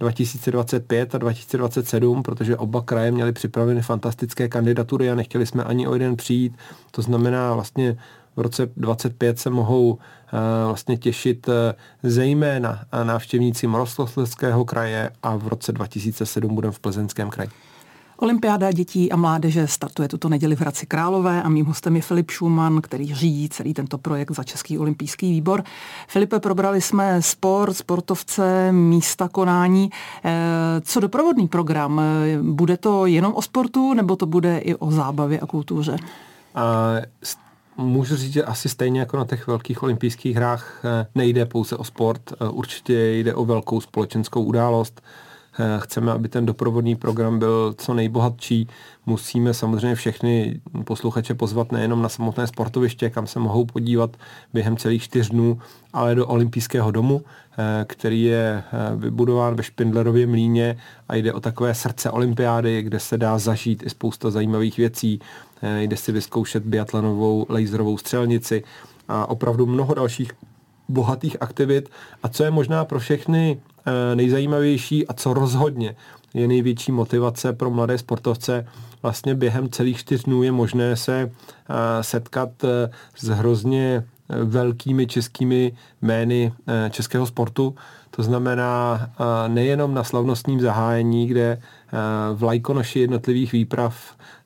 2025 0.00 1.14
a 1.14 1.18
2027, 1.18 2.22
protože 2.22 2.56
oba 2.56 2.82
kraje 2.82 3.10
měly 3.10 3.32
připraveny 3.32 3.82
fantastické 3.82 4.48
kandidatury 4.48 5.10
a 5.10 5.14
nechtěli 5.14 5.46
jsme 5.46 5.64
ani 5.64 5.86
o 5.86 5.94
jeden 5.94 6.16
přijít. 6.16 6.56
To 6.90 7.02
znamená 7.02 7.54
vlastně 7.54 7.96
v 8.36 8.40
roce 8.40 8.68
25 8.76 9.38
se 9.38 9.50
mohou 9.50 9.98
eh, 9.98 10.19
vlastně 10.66 10.96
těšit 10.96 11.48
eh, 11.48 11.74
zejména 12.02 12.84
návštěvníci 13.02 13.66
Moroslovského 13.66 14.64
kraje 14.64 15.10
a 15.22 15.36
v 15.36 15.48
roce 15.48 15.72
2007 15.72 16.54
budeme 16.54 16.72
v 16.72 16.80
Plzeňském 16.80 17.30
kraji. 17.30 17.50
Olympiáda 18.16 18.72
dětí 18.72 19.12
a 19.12 19.16
mládeže 19.16 19.66
startuje 19.66 20.08
tuto 20.08 20.28
neděli 20.28 20.56
v 20.56 20.60
Hradci 20.60 20.86
Králové 20.86 21.42
a 21.42 21.48
mým 21.48 21.66
hostem 21.66 21.96
je 21.96 22.02
Filip 22.02 22.30
Schumann, 22.30 22.80
který 22.80 23.14
řídí 23.14 23.48
celý 23.48 23.74
tento 23.74 23.98
projekt 23.98 24.30
za 24.30 24.44
Český 24.44 24.78
olympijský 24.78 25.30
výbor. 25.30 25.62
Filipe, 26.08 26.40
probrali 26.40 26.80
jsme 26.80 27.22
sport, 27.22 27.74
sportovce, 27.74 28.72
místa 28.72 29.28
konání. 29.28 29.90
Eh, 30.24 30.30
co 30.80 31.00
doprovodný 31.00 31.48
program? 31.48 32.00
Bude 32.42 32.76
to 32.76 33.06
jenom 33.06 33.34
o 33.34 33.42
sportu 33.42 33.94
nebo 33.94 34.16
to 34.16 34.26
bude 34.26 34.58
i 34.58 34.74
o 34.74 34.90
zábavě 34.90 35.40
a 35.40 35.46
kultuře? 35.46 35.96
A 36.54 36.92
můžu 37.80 38.16
říct, 38.16 38.32
že 38.32 38.44
asi 38.44 38.68
stejně 38.68 39.00
jako 39.00 39.16
na 39.16 39.24
těch 39.24 39.46
velkých 39.46 39.82
olympijských 39.82 40.36
hrách 40.36 40.80
eh, 40.84 41.06
nejde 41.14 41.46
pouze 41.46 41.76
o 41.76 41.84
sport, 41.84 42.32
eh, 42.32 42.48
určitě 42.48 43.12
jde 43.12 43.34
o 43.34 43.44
velkou 43.44 43.80
společenskou 43.80 44.42
událost. 44.42 45.02
Eh, 45.58 45.80
chceme, 45.80 46.12
aby 46.12 46.28
ten 46.28 46.46
doprovodný 46.46 46.96
program 46.96 47.38
byl 47.38 47.74
co 47.78 47.94
nejbohatší. 47.94 48.68
Musíme 49.06 49.54
samozřejmě 49.54 49.94
všechny 49.94 50.60
posluchače 50.84 51.34
pozvat 51.34 51.72
nejenom 51.72 52.02
na 52.02 52.08
samotné 52.08 52.46
sportoviště, 52.46 53.10
kam 53.10 53.26
se 53.26 53.38
mohou 53.38 53.64
podívat 53.64 54.16
během 54.52 54.76
celých 54.76 55.02
čtyř 55.02 55.28
dnů, 55.28 55.58
ale 55.92 56.14
do 56.14 56.26
olympijského 56.26 56.90
domu, 56.90 57.22
který 57.84 58.22
je 58.22 58.62
vybudován 58.96 59.54
ve 59.54 59.62
Špindlerově 59.62 60.26
mlíně 60.26 60.78
a 61.08 61.14
jde 61.14 61.32
o 61.32 61.40
takové 61.40 61.74
srdce 61.74 62.10
olympiády, 62.10 62.82
kde 62.82 63.00
se 63.00 63.18
dá 63.18 63.38
zažít 63.38 63.82
i 63.86 63.90
spousta 63.90 64.30
zajímavých 64.30 64.76
věcí 64.76 65.20
jde 65.62 65.96
si 65.96 66.12
vyzkoušet 66.12 66.62
biatlonovou 66.62 67.46
laserovou 67.48 67.98
střelnici 67.98 68.62
a 69.08 69.30
opravdu 69.30 69.66
mnoho 69.66 69.94
dalších 69.94 70.32
bohatých 70.88 71.36
aktivit. 71.40 71.90
A 72.22 72.28
co 72.28 72.44
je 72.44 72.50
možná 72.50 72.84
pro 72.84 72.98
všechny 72.98 73.60
eh, 73.86 74.16
nejzajímavější 74.16 75.06
a 75.06 75.12
co 75.12 75.34
rozhodně 75.34 75.96
je 76.34 76.48
největší 76.48 76.92
motivace 76.92 77.52
pro 77.52 77.70
mladé 77.70 77.98
sportovce, 77.98 78.66
vlastně 79.02 79.34
během 79.34 79.68
celých 79.68 79.98
čtyř 79.98 80.22
dnů 80.22 80.42
je 80.42 80.52
možné 80.52 80.96
se 80.96 81.30
eh, 81.30 82.02
setkat 82.02 82.50
s 83.16 83.28
hrozně 83.28 84.04
velkými 84.44 85.06
českými 85.06 85.72
jmény 86.02 86.52
českého 86.90 87.26
sportu. 87.26 87.74
To 88.20 88.24
znamená 88.24 89.00
nejenom 89.48 89.94
na 89.94 90.04
slavnostním 90.04 90.60
zahájení, 90.60 91.26
kde 91.26 91.58
v 92.34 92.42
lajkonoši 92.42 93.00
jednotlivých 93.00 93.52
výprav 93.52 93.94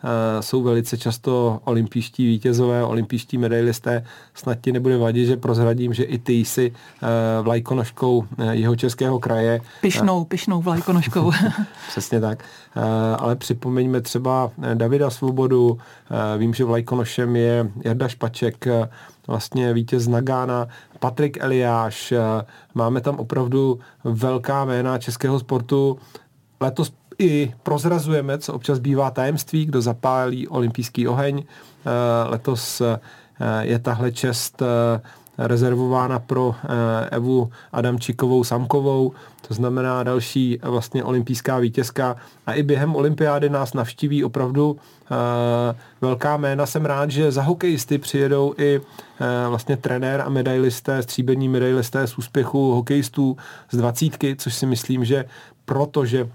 Eh, 0.05 0.43
jsou 0.43 0.63
velice 0.63 0.99
často 0.99 1.61
olympijští 1.65 2.27
vítězové, 2.27 2.85
olympijští 2.85 3.39
medailisté. 3.39 4.05
Snad 4.35 4.59
ti 4.61 4.73
nebude 4.73 4.99
vadit, 4.99 5.27
že 5.27 5.37
prozradím, 5.37 5.95
že 5.95 6.05
i 6.05 6.19
ty 6.19 6.33
jsi 6.33 6.73
eh, 6.73 7.07
vlajkonožkou 7.43 8.25
eh, 8.39 8.55
jeho 8.55 8.77
českého 8.77 9.19
kraje. 9.19 9.61
Pišnou, 9.81 10.25
pišnou 10.25 10.63
vlajkonožkou. 10.63 11.33
Přesně 11.89 12.21
tak. 12.21 12.45
Ale 13.19 13.37
připomeňme 13.37 14.01
třeba 14.01 14.51
Davida 14.75 15.11
Svobodu, 15.11 15.79
vím, 16.39 16.55
že 16.55 16.65
vlajkonošem 16.65 17.37
je 17.37 17.71
Jarda 17.85 18.09
Špaček, 18.09 18.67
vlastně 19.27 19.73
vítěz 19.73 20.09
Nagána, 20.09 20.69
Patrik 20.99 21.37
Eliáš, 21.41 22.13
máme 22.75 23.01
tam 23.01 23.17
opravdu 23.17 23.79
velká 24.05 24.65
jména 24.65 24.99
českého 24.99 25.39
sportu. 25.39 25.99
Letos 26.61 26.93
i 27.19 27.55
prozrazujeme, 27.63 28.39
co 28.39 28.55
občas 28.55 28.79
bývá 28.79 29.11
tajemství, 29.11 29.67
kdo 29.67 29.83
zapálí 29.83 30.49
olympijský 30.49 31.09
oheň. 31.09 31.43
Eh, 31.43 32.31
letos 32.31 32.81
eh, 32.81 32.99
je 33.61 33.79
tahle 33.79 34.13
čest 34.13 34.63
eh, 34.63 35.01
rezervována 35.39 36.19
pro 36.19 36.55
Evu 37.11 37.51
Adamčikovou 37.73 38.45
Samkovou, 38.45 39.13
to 39.49 39.55
znamená 39.55 40.03
další 40.03 40.59
vlastně 40.63 41.05
olympijská 41.05 41.59
vítězka 41.59 42.17
a 42.47 42.53
i 42.53 42.63
během 42.63 42.97
olympiády 42.97 43.49
nás 43.49 43.75
navštíví 43.75 44.25
opravdu 44.25 44.77
velká 46.01 46.37
jména. 46.37 46.67
Jsem 46.67 46.85
rád, 46.85 47.11
že 47.11 47.33
za 47.33 47.43
hokejisty 47.43 47.99
přijedou 47.99 48.55
i 48.59 48.81
vlastně 49.49 49.77
trenér 49.77 50.21
a 50.21 50.29
medailisté, 50.29 51.03
stříbrní 51.03 51.49
medailisté 51.49 52.07
z 52.07 52.19
úspěchu 52.19 52.75
hokejistů 52.75 53.37
z 53.71 53.77
dvacítky, 53.77 54.37
což 54.37 54.55
si 54.55 54.67
myslím, 54.67 55.05
že 55.05 55.25
protože 55.65 56.29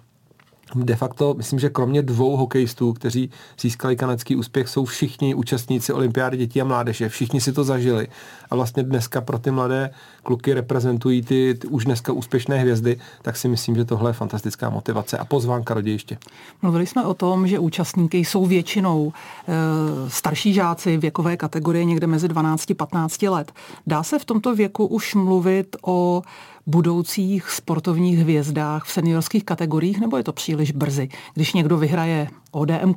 de 0.75 0.95
facto, 0.95 1.33
myslím, 1.33 1.59
že 1.59 1.69
kromě 1.69 2.01
dvou 2.01 2.37
hokejistů, 2.37 2.93
kteří 2.93 3.29
získali 3.59 3.95
kanadský 3.95 4.35
úspěch, 4.35 4.69
jsou 4.69 4.85
všichni 4.85 5.35
účastníci 5.35 5.93
olympiády 5.93 6.37
dětí 6.37 6.61
a 6.61 6.63
mládeže. 6.63 7.09
Všichni 7.09 7.41
si 7.41 7.53
to 7.53 7.63
zažili. 7.63 8.07
A 8.49 8.55
vlastně 8.55 8.83
dneska 8.83 9.21
pro 9.21 9.39
ty 9.39 9.51
mladé 9.51 9.89
kluky 10.23 10.53
reprezentují 10.53 11.21
ty, 11.21 11.57
ty 11.61 11.67
už 11.67 11.85
dneska 11.85 12.13
úspěšné 12.13 12.57
hvězdy, 12.57 12.99
tak 13.21 13.37
si 13.37 13.47
myslím, 13.47 13.75
že 13.75 13.85
tohle 13.85 14.09
je 14.09 14.13
fantastická 14.13 14.69
motivace 14.69 15.17
a 15.17 15.25
pozvánka 15.25 15.73
do 15.73 15.81
dějiště. 15.81 16.17
Mluvili 16.61 16.87
jsme 16.87 17.05
o 17.05 17.13
tom, 17.13 17.47
že 17.47 17.59
účastníky 17.59 18.17
jsou 18.17 18.45
většinou 18.45 19.13
e, 19.47 20.09
starší 20.09 20.53
žáci 20.53 20.97
věkové 20.97 21.37
kategorie 21.37 21.85
někde 21.85 22.07
mezi 22.07 22.27
12 22.27 22.71
a 22.71 22.73
15 22.73 23.21
let. 23.21 23.51
Dá 23.87 24.03
se 24.03 24.19
v 24.19 24.25
tomto 24.25 24.55
věku 24.55 24.85
už 24.85 25.15
mluvit 25.15 25.75
o 25.81 26.21
budoucích 26.69 27.49
sportovních 27.49 28.19
hvězdách 28.19 28.85
v 28.85 28.91
seniorských 28.91 29.43
kategoriích, 29.43 29.99
nebo 29.99 30.17
je 30.17 30.23
to 30.23 30.33
příliš 30.33 30.71
brzy? 30.71 31.09
Když 31.33 31.53
někdo 31.53 31.77
vyhraje 31.77 32.27
ODM, 32.51 32.93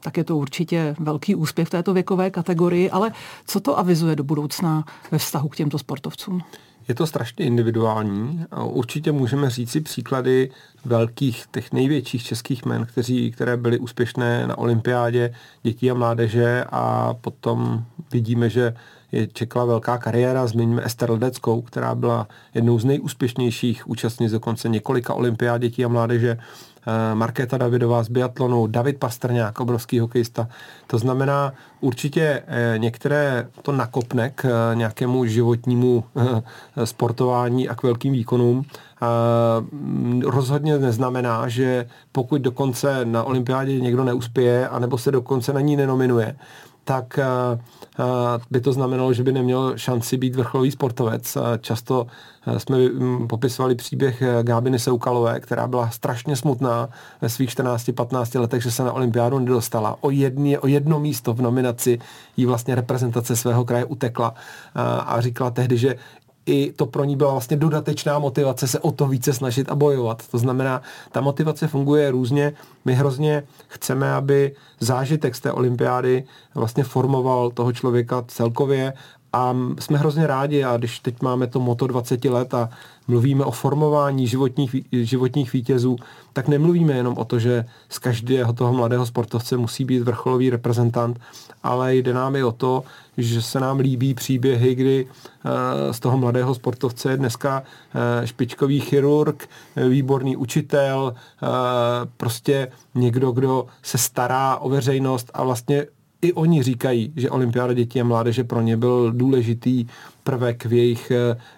tak 0.00 0.16
je 0.16 0.24
to 0.24 0.36
určitě 0.36 0.96
velký 0.98 1.34
úspěch 1.34 1.68
v 1.68 1.70
této 1.70 1.94
věkové 1.94 2.30
kategorii, 2.30 2.90
ale 2.90 3.12
co 3.46 3.60
to 3.60 3.78
avizuje 3.78 4.16
do 4.16 4.24
budoucna 4.24 4.84
ve 5.10 5.18
vztahu 5.18 5.48
k 5.48 5.56
těmto 5.56 5.78
sportovcům? 5.78 6.42
Je 6.88 6.94
to 6.94 7.06
strašně 7.06 7.44
individuální. 7.44 8.44
Určitě 8.64 9.12
můžeme 9.12 9.50
říci 9.50 9.80
příklady 9.80 10.50
velkých, 10.84 11.44
těch 11.52 11.72
největších 11.72 12.24
českých 12.24 12.64
men, 12.64 12.86
kteří, 12.86 13.30
které 13.30 13.56
byly 13.56 13.78
úspěšné 13.78 14.46
na 14.46 14.58
olympiádě 14.58 15.34
dětí 15.62 15.90
a 15.90 15.94
mládeže 15.94 16.64
a 16.72 17.14
potom 17.14 17.84
vidíme, 18.12 18.50
že 18.50 18.74
je 19.12 19.26
čekala 19.26 19.64
velká 19.64 19.98
kariéra. 19.98 20.46
Zmiňme 20.46 20.82
Ester 20.84 21.10
Ledeckou, 21.10 21.62
která 21.62 21.94
byla 21.94 22.28
jednou 22.54 22.78
z 22.78 22.84
nejúspěšnějších 22.84 23.88
účastnic 23.88 24.32
dokonce 24.32 24.68
několika 24.68 25.14
olympiád 25.14 25.60
dětí 25.60 25.84
a 25.84 25.88
mládeže. 25.88 26.38
Eh, 26.86 27.14
Markéta 27.14 27.58
Davidová 27.58 28.02
z 28.02 28.08
biatlonu, 28.08 28.66
David 28.66 28.98
Pastrňák, 28.98 29.60
obrovský 29.60 29.98
hokejista. 29.98 30.48
To 30.86 30.98
znamená, 30.98 31.52
určitě 31.80 32.42
eh, 32.46 32.78
některé 32.78 33.48
to 33.62 33.72
nakopne 33.72 34.30
k 34.30 34.44
eh, 34.44 34.76
nějakému 34.76 35.24
životnímu 35.24 36.04
sportování 36.84 37.68
a 37.68 37.74
k 37.74 37.82
velkým 37.82 38.12
výkonům. 38.12 38.64
Rozhodně 40.24 40.78
neznamená, 40.78 41.48
že 41.48 41.86
pokud 42.12 42.40
dokonce 42.40 43.04
na 43.04 43.24
olympiádě 43.24 43.80
někdo 43.80 44.04
neuspěje, 44.04 44.68
anebo 44.68 44.98
se 44.98 45.10
dokonce 45.10 45.52
na 45.52 45.60
ní 45.60 45.76
nenominuje, 45.76 46.36
tak 46.84 47.18
eh, 47.18 47.24
eh, 47.98 48.04
by 48.50 48.60
to 48.60 48.72
znamenalo, 48.72 49.12
že 49.12 49.22
by 49.22 49.32
neměl 49.32 49.72
šanci 49.76 50.16
být 50.16 50.36
vrcholový 50.36 50.70
sportovec. 50.70 51.38
Často 51.60 52.06
eh, 52.46 52.60
jsme 52.60 52.78
mm, 52.78 53.28
popisovali 53.28 53.74
příběh 53.74 54.22
Gábiny 54.42 54.78
Seukalové, 54.78 55.40
která 55.40 55.66
byla 55.66 55.90
strašně 55.90 56.36
smutná 56.36 56.88
ve 57.20 57.28
svých 57.28 57.50
14-15 57.50 58.40
letech, 58.40 58.62
že 58.62 58.70
se 58.70 58.84
na 58.84 58.92
olympiádu 58.92 59.38
nedostala. 59.38 59.96
O, 60.00 60.10
jedný, 60.10 60.58
o 60.58 60.66
jedno 60.66 61.00
místo 61.00 61.34
v 61.34 61.42
nominaci 61.42 61.98
jí 62.36 62.46
vlastně 62.46 62.74
reprezentace 62.74 63.36
svého 63.36 63.64
kraje 63.64 63.84
utekla 63.84 64.34
a 65.06 65.20
říkala 65.20 65.50
tehdy, 65.50 65.78
že 65.78 65.96
i 66.46 66.72
to 66.76 66.86
pro 66.86 67.04
ní 67.04 67.16
byla 67.16 67.32
vlastně 67.32 67.56
dodatečná 67.56 68.18
motivace 68.18 68.68
se 68.68 68.78
o 68.78 68.92
to 68.92 69.06
více 69.06 69.32
snažit 69.32 69.68
a 69.68 69.74
bojovat. 69.74 70.22
To 70.30 70.38
znamená, 70.38 70.82
ta 71.12 71.20
motivace 71.20 71.68
funguje 71.68 72.10
různě. 72.10 72.52
My 72.84 72.94
hrozně 72.94 73.42
chceme, 73.68 74.12
aby 74.12 74.54
zážitek 74.80 75.34
z 75.34 75.40
té 75.40 75.52
olympiády 75.52 76.24
vlastně 76.54 76.84
formoval 76.84 77.50
toho 77.50 77.72
člověka 77.72 78.24
celkově 78.28 78.92
a 79.34 79.56
jsme 79.80 79.98
hrozně 79.98 80.26
rádi 80.26 80.64
a 80.64 80.76
když 80.76 81.00
teď 81.00 81.22
máme 81.22 81.46
to 81.46 81.60
moto 81.60 81.86
20 81.86 82.24
let 82.24 82.54
a 82.54 82.68
mluvíme 83.08 83.44
o 83.44 83.50
formování 83.50 84.26
životních, 84.26 84.76
životních 84.92 85.52
vítězů, 85.52 85.96
tak 86.32 86.48
nemluvíme 86.48 86.92
jenom 86.92 87.18
o 87.18 87.24
to, 87.24 87.38
že 87.38 87.64
z 87.88 87.98
každého 87.98 88.52
toho 88.52 88.72
mladého 88.72 89.06
sportovce 89.06 89.56
musí 89.56 89.84
být 89.84 90.02
vrcholový 90.02 90.50
reprezentant, 90.50 91.20
ale 91.62 91.96
jde 91.96 92.14
nám 92.14 92.36
i 92.36 92.44
o 92.44 92.52
to, 92.52 92.84
že 93.16 93.42
se 93.42 93.60
nám 93.60 93.78
líbí 93.78 94.14
příběhy, 94.14 94.74
kdy 94.74 95.06
eh, 95.06 95.92
z 95.92 96.00
toho 96.00 96.18
mladého 96.18 96.54
sportovce 96.54 97.10
je 97.10 97.16
dneska 97.16 97.62
eh, 97.62 98.26
špičkový 98.26 98.80
chirurg, 98.80 99.48
výborný 99.88 100.36
učitel, 100.36 101.14
eh, 101.14 101.46
prostě 102.16 102.68
někdo, 102.94 103.32
kdo 103.32 103.66
se 103.82 103.98
stará 103.98 104.56
o 104.56 104.68
veřejnost 104.68 105.30
a 105.34 105.44
vlastně 105.44 105.86
i 106.24 106.32
oni 106.32 106.62
říkají, 106.62 107.12
že 107.16 107.30
olympiáda 107.30 107.72
dětí 107.72 108.00
a 108.00 108.04
mládeže 108.04 108.44
pro 108.44 108.60
ně 108.60 108.76
byl 108.76 109.12
důležitý 109.12 109.86
prvek 110.22 110.64
v 110.64 110.72
jejich 110.72 111.12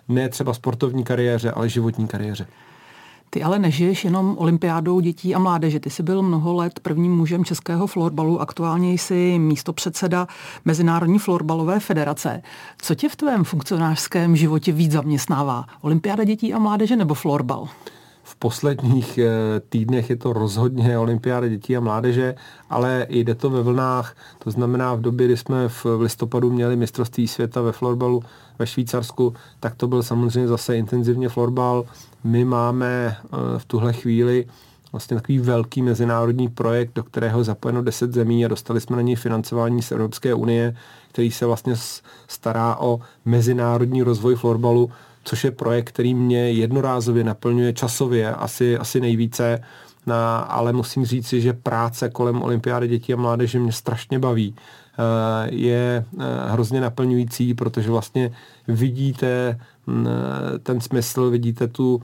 ne 0.09 0.29
třeba 0.29 0.55
sportovní 0.55 1.05
kariéře, 1.05 1.51
ale 1.51 1.69
životní 1.69 2.07
kariéře. 2.07 2.47
Ty 3.31 3.43
ale 3.43 3.59
nežiješ 3.59 4.05
jenom 4.05 4.37
olympiádou 4.39 5.01
dětí 5.01 5.35
a 5.35 5.39
mládeže. 5.39 5.81
Ty 5.81 5.91
jsi 5.91 6.03
byl 6.03 6.23
mnoho 6.23 6.55
let 6.55 6.81
prvním 6.81 7.17
mužem 7.17 7.45
českého 7.45 7.87
florbalu, 7.87 8.41
aktuálně 8.41 8.93
jsi 8.93 9.39
místo 9.39 9.73
předseda 9.73 10.27
Mezinárodní 10.65 11.19
florbalové 11.19 11.81
federace. 11.81 12.43
Co 12.79 12.95
tě 12.95 13.09
v 13.09 13.17
tvém 13.17 13.45
funkcionářském 13.45 14.37
životě 14.37 14.73
víc 14.73 14.93
zaměstnává? 14.93 15.65
Olympiáda 15.81 16.25
dětí 16.25 16.55
a 16.55 16.59
mládeže 16.59 16.97
nebo 16.97 17.15
florbal? 17.15 17.69
V 18.29 18.37
posledních 18.37 19.19
eh, 19.19 19.31
týdnech 19.69 20.11
je 20.11 20.17
to 20.17 20.33
rozhodně 20.33 20.99
olympiáda 20.99 21.49
dětí 21.49 21.77
a 21.77 21.81
mládeže, 21.81 22.35
ale 22.71 23.07
jde 23.09 23.35
to 23.35 23.51
ve 23.51 23.63
vlnách. 23.63 24.17
To 24.39 24.51
znamená, 24.51 24.95
v 24.95 25.01
době, 25.01 25.27
kdy 25.27 25.37
jsme 25.37 25.69
v 25.69 25.87
listopadu 26.01 26.51
měli 26.51 26.77
mistrovství 26.77 27.29
světa 27.29 27.61
ve 27.61 27.73
florbalu 27.73 28.23
ve 28.59 28.67
Švýcarsku, 28.67 29.35
tak 29.61 29.75
to 29.75 29.89
byl 29.89 30.03
samozřejmě 30.03 30.49
zase 30.49 30.77
intenzivně 30.77 31.29
florbal. 31.29 31.85
My 32.25 32.45
máme 32.45 33.17
eh, 33.25 33.29
v 33.59 33.65
tuhle 33.65 33.93
chvíli 33.93 34.47
vlastně 34.93 35.17
takový 35.17 35.39
velký 35.39 35.83
mezinárodní 35.83 36.49
projekt, 36.49 36.91
do 36.95 37.03
kterého 37.03 37.45
zapojeno 37.45 37.83
10 37.83 38.13
zemí 38.13 38.45
a 38.45 38.49
dostali 38.49 38.81
jsme 38.81 38.97
na 38.97 39.03
něj 39.03 39.17
financování 39.17 39.83
z 39.83 39.93
Evropské 39.93 40.35
unie, 40.35 40.77
který 41.13 41.31
se 41.31 41.47
vlastně 41.47 41.75
stará 42.29 42.77
o 42.77 43.01
mezinárodní 43.25 44.03
rozvoj 44.03 44.35
florbalu, 44.35 44.91
což 45.27 45.45
je 45.45 45.51
projekt, 45.51 45.89
který 45.89 46.15
mě 46.15 46.53
jednorázově 46.53 47.25
naplňuje 47.25 47.73
časově 47.73 48.35
asi, 48.35 48.79
asi 48.79 49.01
nejvíce, 49.01 49.61
na, 50.07 50.39
ale 50.39 50.73
musím 50.73 51.05
říct 51.05 51.27
si, 51.27 51.41
že 51.41 51.53
práce 51.53 52.11
kolem 52.11 52.43
olympiády 52.43 52.89
dětí 52.89 53.13
a 53.13 53.17
mládeže 53.17 53.59
mě 53.59 53.73
strašně 53.73 54.19
baví. 54.19 54.55
Eh, 54.99 55.49
je 55.51 56.05
eh, 56.19 56.25
hrozně 56.51 56.81
naplňující, 56.81 57.55
protože 57.55 57.91
vlastně 57.91 58.33
vidíte 58.69 59.61
mm, 59.87 60.07
eh, 60.07 60.59
ten 60.59 60.81
smysl, 60.81 61.31
vidíte 61.31 61.69
tu 61.69 62.03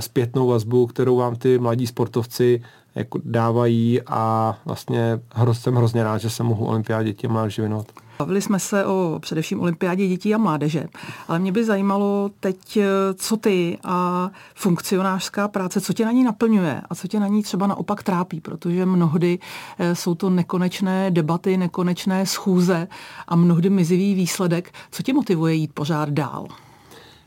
zpětnou 0.00 0.46
vazbu, 0.46 0.86
kterou 0.86 1.16
vám 1.16 1.36
ty 1.36 1.58
mladí 1.58 1.86
sportovci 1.86 2.62
jako 2.94 3.18
dávají 3.24 4.00
a 4.06 4.56
vlastně 4.64 5.20
jsem 5.52 5.74
hrozně 5.74 6.04
rád, 6.04 6.18
že 6.18 6.30
se 6.30 6.42
mohu 6.42 6.66
olympiádě 6.66 7.08
dětí 7.08 7.26
a 7.26 7.30
mládeže 7.30 7.62
věnovat. 7.62 7.86
Bavili 8.18 8.42
jsme 8.42 8.58
se 8.58 8.84
o 8.84 9.18
především 9.22 9.60
olympiádě 9.60 10.08
dětí 10.08 10.34
a 10.34 10.38
mládeže, 10.38 10.84
ale 11.28 11.38
mě 11.38 11.52
by 11.52 11.64
zajímalo 11.64 12.30
teď, 12.40 12.78
co 13.14 13.36
ty 13.36 13.78
a 13.84 14.30
funkcionářská 14.54 15.48
práce, 15.48 15.80
co 15.80 15.92
tě 15.92 16.04
na 16.04 16.12
ní 16.12 16.24
naplňuje 16.24 16.80
a 16.90 16.94
co 16.94 17.08
tě 17.08 17.20
na 17.20 17.26
ní 17.26 17.42
třeba 17.42 17.66
naopak 17.66 18.02
trápí, 18.02 18.40
protože 18.40 18.86
mnohdy 18.86 19.38
eh, 19.78 19.94
jsou 19.94 20.14
to 20.14 20.30
nekonečné 20.30 21.10
debaty, 21.10 21.56
nekonečné 21.56 22.26
schůze 22.26 22.88
a 23.28 23.36
mnohdy 23.36 23.70
mizivý 23.70 24.14
výsledek. 24.14 24.72
Co 24.90 25.02
tě 25.02 25.12
motivuje 25.12 25.54
jít 25.54 25.72
pořád 25.74 26.08
dál? 26.08 26.46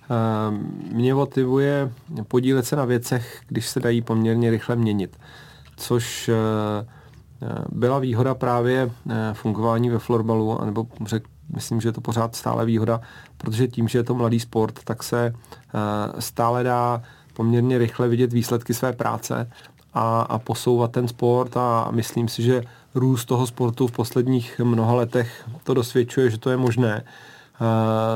Ehm, 0.10 0.72
mě 0.92 1.14
motivuje 1.14 1.92
podílet 2.28 2.66
se 2.66 2.76
na 2.76 2.86
věcech, 2.86 3.42
když 3.48 3.68
se 3.68 3.80
dají 3.80 4.02
poměrně 4.02 4.50
rychle 4.50 4.76
měnit, 4.76 5.18
což 5.78 6.30
eh, 6.30 6.36
Eh, 6.36 6.86
byla 7.70 8.00
výhoda 8.00 8.36
právě 8.36 8.92
eh, 9.10 9.34
fungování 9.34 9.90
ve 9.90 10.00
florbalu, 10.00 10.62
anebo 10.62 10.88
řek, 11.06 11.24
myslím, 11.56 11.82
že 11.82 11.90
je 11.90 11.94
to 11.94 12.02
pořád 12.02 12.36
stále 12.36 12.66
výhoda, 12.66 13.02
protože 13.38 13.68
tím, 13.68 13.88
že 13.88 14.00
je 14.00 14.04
to 14.04 14.16
mladý 14.16 14.40
sport, 14.40 14.80
tak 14.84 15.04
se 15.04 15.34
eh, 15.36 16.22
stále 16.22 16.64
dá 16.64 17.02
poměrně 17.34 17.78
rychle 17.78 18.08
vidět 18.08 18.34
výsledky 18.34 18.74
své 18.74 18.94
práce 18.94 19.50
a, 19.94 20.22
a 20.22 20.40
posouvat 20.40 20.92
ten 20.92 21.08
sport 21.08 21.58
a 21.58 21.88
myslím 21.92 22.28
si, 22.28 22.44
že 22.44 22.64
růst 22.96 23.26
toho 23.26 23.48
sportu 23.48 23.88
v 23.88 23.92
posledních 23.92 24.60
mnoha 24.60 24.94
letech 24.94 25.50
to 25.64 25.74
dosvědčuje, 25.74 26.30
že 26.30 26.38
to 26.38 26.50
je 26.50 26.58
možné. 26.58 27.04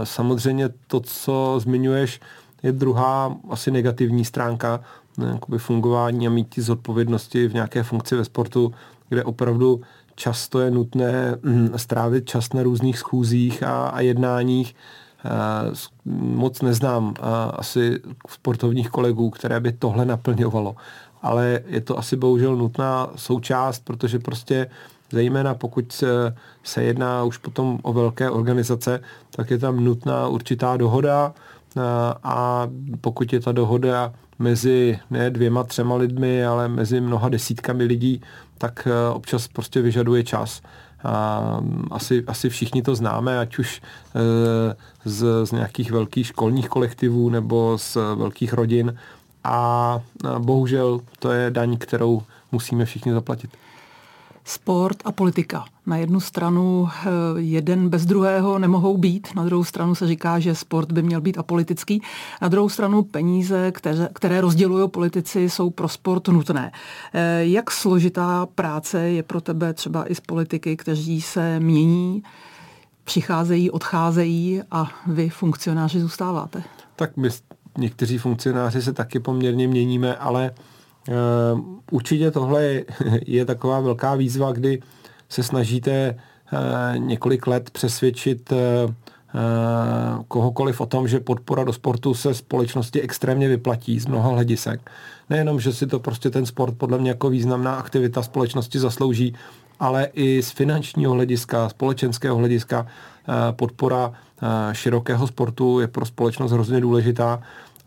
Samozřejmě 0.03 0.69
to, 0.87 0.99
co 0.99 1.55
zmiňuješ, 1.59 2.19
je 2.63 2.71
druhá 2.71 3.35
asi 3.49 3.71
negativní 3.71 4.25
stránka 4.25 4.79
fungování 5.57 6.27
a 6.27 6.29
mít 6.29 6.59
zodpovědnosti 6.59 7.47
v 7.47 7.53
nějaké 7.53 7.83
funkci 7.83 8.15
ve 8.15 8.25
sportu, 8.25 8.73
kde 9.09 9.23
opravdu 9.23 9.81
často 10.15 10.59
je 10.59 10.71
nutné 10.71 11.37
mm, 11.41 11.69
strávit 11.75 12.25
čas 12.25 12.53
na 12.53 12.63
různých 12.63 12.99
schůzích 12.99 13.63
a, 13.63 13.87
a 13.87 13.99
jednáních. 14.01 14.75
Moc 16.05 16.61
neznám 16.61 17.13
asi 17.53 17.99
sportovních 18.29 18.89
kolegů, 18.89 19.29
které 19.29 19.59
by 19.59 19.71
tohle 19.71 20.05
naplňovalo. 20.05 20.75
Ale 21.21 21.59
je 21.67 21.81
to 21.81 21.97
asi 21.97 22.15
bohužel 22.15 22.55
nutná 22.55 23.09
součást, 23.15 23.79
protože 23.79 24.19
prostě 24.19 24.69
zejména 25.11 25.53
pokud 25.53 25.91
se, 25.91 26.35
se 26.63 26.83
jedná 26.83 27.23
už 27.23 27.37
potom 27.37 27.79
o 27.81 27.93
velké 27.93 28.29
organizace, 28.29 28.99
tak 29.35 29.51
je 29.51 29.57
tam 29.57 29.83
nutná 29.83 30.27
určitá 30.27 30.77
dohoda 30.77 31.33
a 32.23 32.67
pokud 33.01 33.33
je 33.33 33.39
ta 33.39 33.51
dohoda 33.51 34.13
mezi 34.39 34.99
ne 35.09 35.29
dvěma, 35.29 35.63
třema 35.63 35.95
lidmi, 35.95 36.45
ale 36.45 36.67
mezi 36.67 37.01
mnoha 37.01 37.29
desítkami 37.29 37.83
lidí, 37.83 38.21
tak 38.57 38.87
eh, 38.87 39.09
občas 39.13 39.47
prostě 39.47 39.81
vyžaduje 39.81 40.23
čas. 40.23 40.61
A 41.03 41.41
asi, 41.91 42.23
asi 42.27 42.49
všichni 42.49 42.81
to 42.81 42.95
známe, 42.95 43.39
ať 43.39 43.59
už 43.59 43.81
eh, 44.15 44.75
z, 45.05 45.45
z 45.45 45.51
nějakých 45.51 45.91
velkých 45.91 46.27
školních 46.27 46.69
kolektivů 46.69 47.29
nebo 47.29 47.77
z 47.77 47.97
velkých 48.15 48.53
rodin. 48.53 48.95
A 49.43 49.99
bohužel 50.39 51.01
to 51.19 51.31
je 51.31 51.51
daň, 51.51 51.77
kterou 51.77 52.21
musíme 52.51 52.85
všichni 52.85 53.13
zaplatit 53.13 53.49
sport 54.43 54.97
a 55.05 55.11
politika. 55.11 55.65
Na 55.85 55.97
jednu 55.97 56.19
stranu 56.19 56.89
eh, 56.89 57.09
jeden 57.35 57.89
bez 57.89 58.05
druhého 58.05 58.59
nemohou 58.59 58.97
být, 58.97 59.27
na 59.35 59.45
druhou 59.45 59.63
stranu 59.63 59.95
se 59.95 60.07
říká, 60.07 60.39
že 60.39 60.55
sport 60.55 60.91
by 60.91 61.03
měl 61.03 61.21
být 61.21 61.37
apolitický, 61.37 62.01
na 62.41 62.47
druhou 62.47 62.69
stranu 62.69 63.03
peníze, 63.03 63.71
které, 63.71 64.09
které 64.13 64.41
rozdělují 64.41 64.89
politici, 64.89 65.49
jsou 65.49 65.69
pro 65.69 65.87
sport 65.87 66.27
nutné. 66.27 66.71
Eh, 67.13 67.45
jak 67.45 67.71
složitá 67.71 68.45
práce 68.45 68.99
je 68.99 69.23
pro 69.23 69.41
tebe 69.41 69.73
třeba 69.73 70.11
i 70.11 70.15
z 70.15 70.19
politiky, 70.19 70.77
kteří 70.77 71.21
se 71.21 71.59
mění, 71.59 72.23
přicházejí, 73.03 73.71
odcházejí 73.71 74.61
a 74.71 74.87
vy 75.07 75.29
funkcionáři 75.29 75.99
zůstáváte? 75.99 76.63
Tak 76.95 77.17
my 77.17 77.29
někteří 77.77 78.17
funkcionáři 78.17 78.81
se 78.81 78.93
taky 78.93 79.19
poměrně 79.19 79.67
měníme, 79.67 80.15
ale 80.15 80.51
určitě 81.91 82.31
tohle 82.31 82.63
je, 83.25 83.45
taková 83.45 83.79
velká 83.79 84.15
výzva, 84.15 84.51
kdy 84.51 84.81
se 85.29 85.43
snažíte 85.43 86.15
uh, 86.53 86.97
několik 86.97 87.47
let 87.47 87.69
přesvědčit 87.69 88.51
uh, 88.51 88.57
kohokoliv 90.27 90.81
o 90.81 90.85
tom, 90.85 91.07
že 91.07 91.19
podpora 91.19 91.63
do 91.63 91.73
sportu 91.73 92.13
se 92.13 92.33
společnosti 92.33 93.01
extrémně 93.01 93.47
vyplatí 93.47 93.99
z 93.99 94.05
mnoha 94.05 94.29
hledisek. 94.29 94.91
Nejenom, 95.29 95.59
že 95.59 95.73
si 95.73 95.87
to 95.87 95.99
prostě 95.99 96.29
ten 96.29 96.45
sport 96.45 96.77
podle 96.77 96.97
mě 96.97 97.09
jako 97.09 97.29
významná 97.29 97.75
aktivita 97.75 98.23
společnosti 98.23 98.79
zaslouží, 98.79 99.35
ale 99.79 100.07
i 100.13 100.43
z 100.43 100.51
finančního 100.51 101.13
hlediska, 101.13 101.69
společenského 101.69 102.37
hlediska 102.37 102.87
podpora 103.51 104.13
širokého 104.71 105.27
sportu 105.27 105.79
je 105.79 105.87
pro 105.87 106.05
společnost 106.05 106.51
hrozně 106.51 106.81
důležitá 106.81 107.41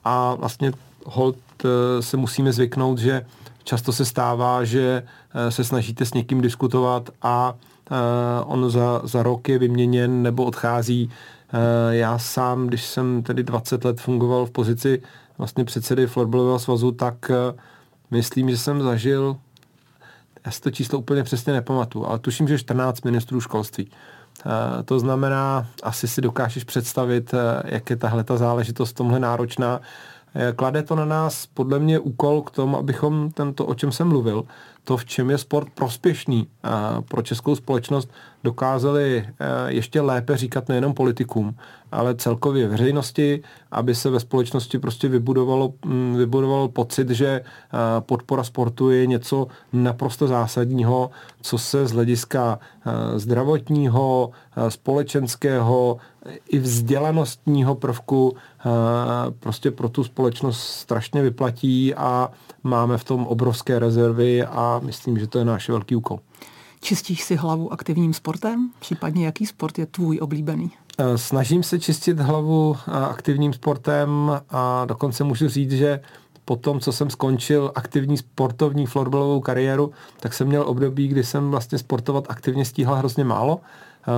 a 0.04 0.34
vlastně 0.34 0.72
hold 1.06 1.36
eh, 1.64 2.02
se 2.02 2.16
musíme 2.16 2.52
zvyknout, 2.52 2.98
že 2.98 3.26
často 3.64 3.92
se 3.92 4.04
stává, 4.04 4.64
že 4.64 5.02
eh, 5.34 5.50
se 5.50 5.64
snažíte 5.64 6.04
s 6.04 6.14
někým 6.14 6.40
diskutovat 6.40 7.10
a 7.22 7.54
eh, 7.90 7.94
on 8.44 8.70
za, 8.70 9.00
za 9.04 9.22
rok 9.22 9.48
je 9.48 9.58
vyměněn 9.58 10.22
nebo 10.22 10.44
odchází. 10.44 11.10
Já 11.90 12.18
sám, 12.18 12.66
když 12.66 12.86
jsem 12.86 13.22
tedy 13.22 13.42
20 13.42 13.84
let 13.84 14.00
fungoval 14.00 14.46
v 14.46 14.50
pozici 14.50 15.02
vlastně 15.38 15.64
předsedy 15.64 16.06
florbalového 16.06 16.58
svazu, 16.58 16.92
tak 16.92 17.30
myslím, 18.10 18.50
že 18.50 18.56
jsem 18.56 18.82
zažil, 18.82 19.36
já 20.46 20.52
si 20.52 20.60
to 20.60 20.70
číslo 20.70 20.98
úplně 20.98 21.22
přesně 21.22 21.52
nepamatuju, 21.52 22.06
ale 22.06 22.18
tuším, 22.18 22.48
že 22.48 22.58
14 22.58 23.04
ministrů 23.04 23.40
školství. 23.40 23.90
To 24.84 24.98
znamená, 24.98 25.66
asi 25.82 26.08
si 26.08 26.20
dokážeš 26.20 26.64
představit, 26.64 27.34
jak 27.64 27.90
je 27.90 27.96
tahle 27.96 28.24
ta 28.24 28.36
záležitost 28.36 28.92
tomhle 28.92 29.20
náročná. 29.20 29.80
Eh, 30.34 30.52
klade 30.52 30.82
to 30.82 30.94
na 30.94 31.04
nás 31.04 31.46
podle 31.46 31.78
mě 31.78 31.98
úkol 31.98 32.42
k 32.42 32.50
tomu, 32.50 32.76
abychom 32.76 33.30
tento, 33.30 33.66
o 33.66 33.74
čem 33.74 33.92
jsem 33.92 34.08
mluvil, 34.08 34.44
to, 34.84 34.96
v 34.96 35.04
čem 35.04 35.30
je 35.30 35.38
sport 35.38 35.68
prospěšný 35.74 36.46
pro 37.08 37.22
českou 37.22 37.56
společnost, 37.56 38.10
dokázali 38.44 39.28
ještě 39.66 40.00
lépe 40.00 40.36
říkat 40.36 40.68
nejenom 40.68 40.94
politikům, 40.94 41.54
ale 41.92 42.14
celkově 42.14 42.68
veřejnosti, 42.68 43.42
aby 43.70 43.94
se 43.94 44.10
ve 44.10 44.20
společnosti 44.20 44.78
prostě 44.78 45.08
vybudovalo, 45.08 45.72
mm, 45.84 46.16
vybudovalo 46.16 46.68
pocit, 46.68 47.10
že 47.10 47.40
podpora 48.00 48.44
sportu 48.44 48.90
je 48.90 49.06
něco 49.06 49.46
naprosto 49.72 50.28
zásadního, 50.28 51.10
co 51.42 51.58
se 51.58 51.86
z 51.86 51.92
hlediska 51.92 52.58
zdravotního, 53.16 54.30
společenského 54.68 55.96
i 56.48 56.58
vzdělanostního 56.58 57.74
prvku 57.74 58.36
prostě 59.40 59.70
pro 59.70 59.88
tu 59.88 60.04
společnost 60.04 60.62
strašně 60.62 61.22
vyplatí 61.22 61.94
a 61.94 62.30
máme 62.62 62.98
v 62.98 63.04
tom 63.04 63.26
obrovské 63.26 63.78
rezervy 63.78 64.44
a 64.44 64.80
myslím, 64.84 65.18
že 65.18 65.26
to 65.26 65.38
je 65.38 65.44
náš 65.44 65.68
velký 65.68 65.96
úkol. 65.96 66.20
Čistíš 66.80 67.22
si 67.22 67.36
hlavu 67.36 67.72
aktivním 67.72 68.14
sportem? 68.14 68.70
Případně 68.80 69.26
jaký 69.26 69.46
sport 69.46 69.78
je 69.78 69.86
tvůj 69.86 70.18
oblíbený? 70.22 70.70
Eh, 70.98 71.18
snažím 71.18 71.62
se 71.62 71.80
čistit 71.80 72.20
hlavu 72.20 72.76
eh, 72.76 72.90
aktivním 72.90 73.52
sportem 73.52 74.40
a 74.50 74.84
dokonce 74.84 75.24
můžu 75.24 75.48
říct, 75.48 75.72
že 75.72 76.00
po 76.44 76.56
tom, 76.56 76.80
co 76.80 76.92
jsem 76.92 77.10
skončil 77.10 77.72
aktivní 77.74 78.16
sportovní 78.16 78.86
florbalovou 78.86 79.40
kariéru, 79.40 79.92
tak 80.20 80.34
jsem 80.34 80.46
měl 80.46 80.68
období, 80.68 81.08
kdy 81.08 81.24
jsem 81.24 81.50
vlastně 81.50 81.78
sportovat 81.78 82.24
aktivně 82.28 82.64
stíhal 82.64 82.94
hrozně 82.94 83.24
málo 83.24 83.60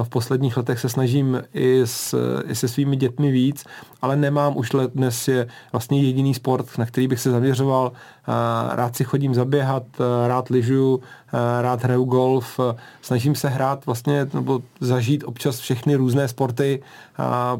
v 0.03 0.09
posledních 0.09 0.57
letech 0.57 0.81
se 0.81 0.89
snažím 0.89 1.43
i, 1.55 1.83
s, 1.85 2.15
i 2.47 2.55
se 2.55 2.69
svými 2.69 2.97
dětmi 2.97 3.31
víc, 3.31 3.65
ale 4.03 4.17
nemám 4.17 4.57
už 4.57 4.73
let, 4.73 4.91
dnes 4.95 5.29
je 5.29 5.47
vlastně 5.73 6.03
jediný 6.03 6.35
sport, 6.35 6.79
na 6.79 6.87
který 6.87 7.09
bych 7.09 7.21
se 7.21 7.31
zaměřoval. 7.31 7.93
Rád 8.71 8.97
si 8.97 9.05
chodím 9.05 9.35
zaběhat, 9.35 9.83
rád 10.27 10.49
lyžuju, 10.49 11.01
rád 11.61 11.85
hraju 11.85 12.05
golf, 12.05 12.61
snažím 13.03 13.35
se 13.35 13.49
hrát 13.49 13.87
vlastně 13.87 14.27
nebo 14.35 14.63
zažít 14.81 15.25
občas 15.25 15.59
všechny 15.59 15.95
různé 15.95 16.29
sporty, 16.29 16.83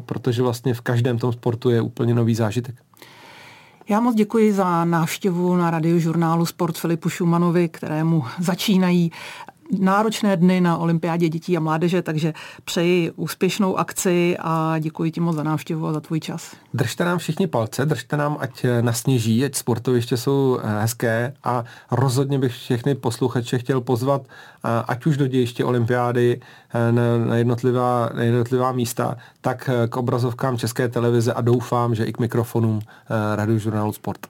protože 0.05 0.41
vlastně 0.41 0.73
v 0.73 0.81
každém 0.81 1.17
tom 1.17 1.33
sportu 1.33 1.69
je 1.69 1.81
úplně 1.81 2.13
nový 2.13 2.35
zážitek. 2.35 2.75
Já 3.89 3.99
moc 3.99 4.15
děkuji 4.15 4.53
za 4.53 4.85
návštěvu 4.85 5.55
na 5.55 5.71
radiožurnálu 5.71 6.45
Sport 6.45 6.77
Filipu 6.77 7.09
Šumanovi, 7.09 7.69
kterému 7.69 8.23
začínají 8.39 9.11
náročné 9.79 10.37
dny 10.37 10.61
na 10.61 10.77
olympiádě 10.77 11.29
dětí 11.29 11.57
a 11.57 11.59
mládeže, 11.59 12.01
takže 12.01 12.33
přeji 12.63 13.11
úspěšnou 13.11 13.77
akci 13.77 14.37
a 14.39 14.79
děkuji 14.79 15.11
ti 15.11 15.19
moc 15.19 15.35
za 15.35 15.43
návštěvu 15.43 15.87
a 15.87 15.93
za 15.93 15.99
tvůj 15.99 16.19
čas. 16.19 16.55
Držte 16.73 17.05
nám 17.05 17.17
všichni 17.17 17.47
palce, 17.47 17.85
držte 17.85 18.17
nám, 18.17 18.37
ať 18.39 18.65
nasněží, 18.81 19.45
ať 19.45 19.55
sportoviště 19.55 20.17
jsou 20.17 20.59
eh, 20.63 20.81
hezké 20.81 21.33
a 21.43 21.63
rozhodně 21.91 22.39
bych 22.39 22.51
všechny 22.51 22.95
posluchače 22.95 23.57
chtěl 23.57 23.81
pozvat, 23.81 24.21
eh, 24.25 24.69
ať 24.87 25.05
už 25.05 25.17
do 25.17 25.27
dějiště 25.27 25.65
olympiády 25.65 26.41
eh, 26.73 26.91
na 27.25 27.35
jednotlivá, 27.35 28.09
na 28.13 28.23
jednotlivá 28.23 28.71
místa, 28.71 29.17
tak 29.41 29.69
k 29.89 29.97
obrazovkám 29.97 30.57
České 30.57 30.87
televize 30.87 31.33
a 31.33 31.41
doufám, 31.41 31.95
že 31.95 32.05
i 32.05 32.13
k 32.13 32.19
mikrofonům 32.19 32.79
radiožurnálu 33.35 33.93
Sport. 33.93 34.19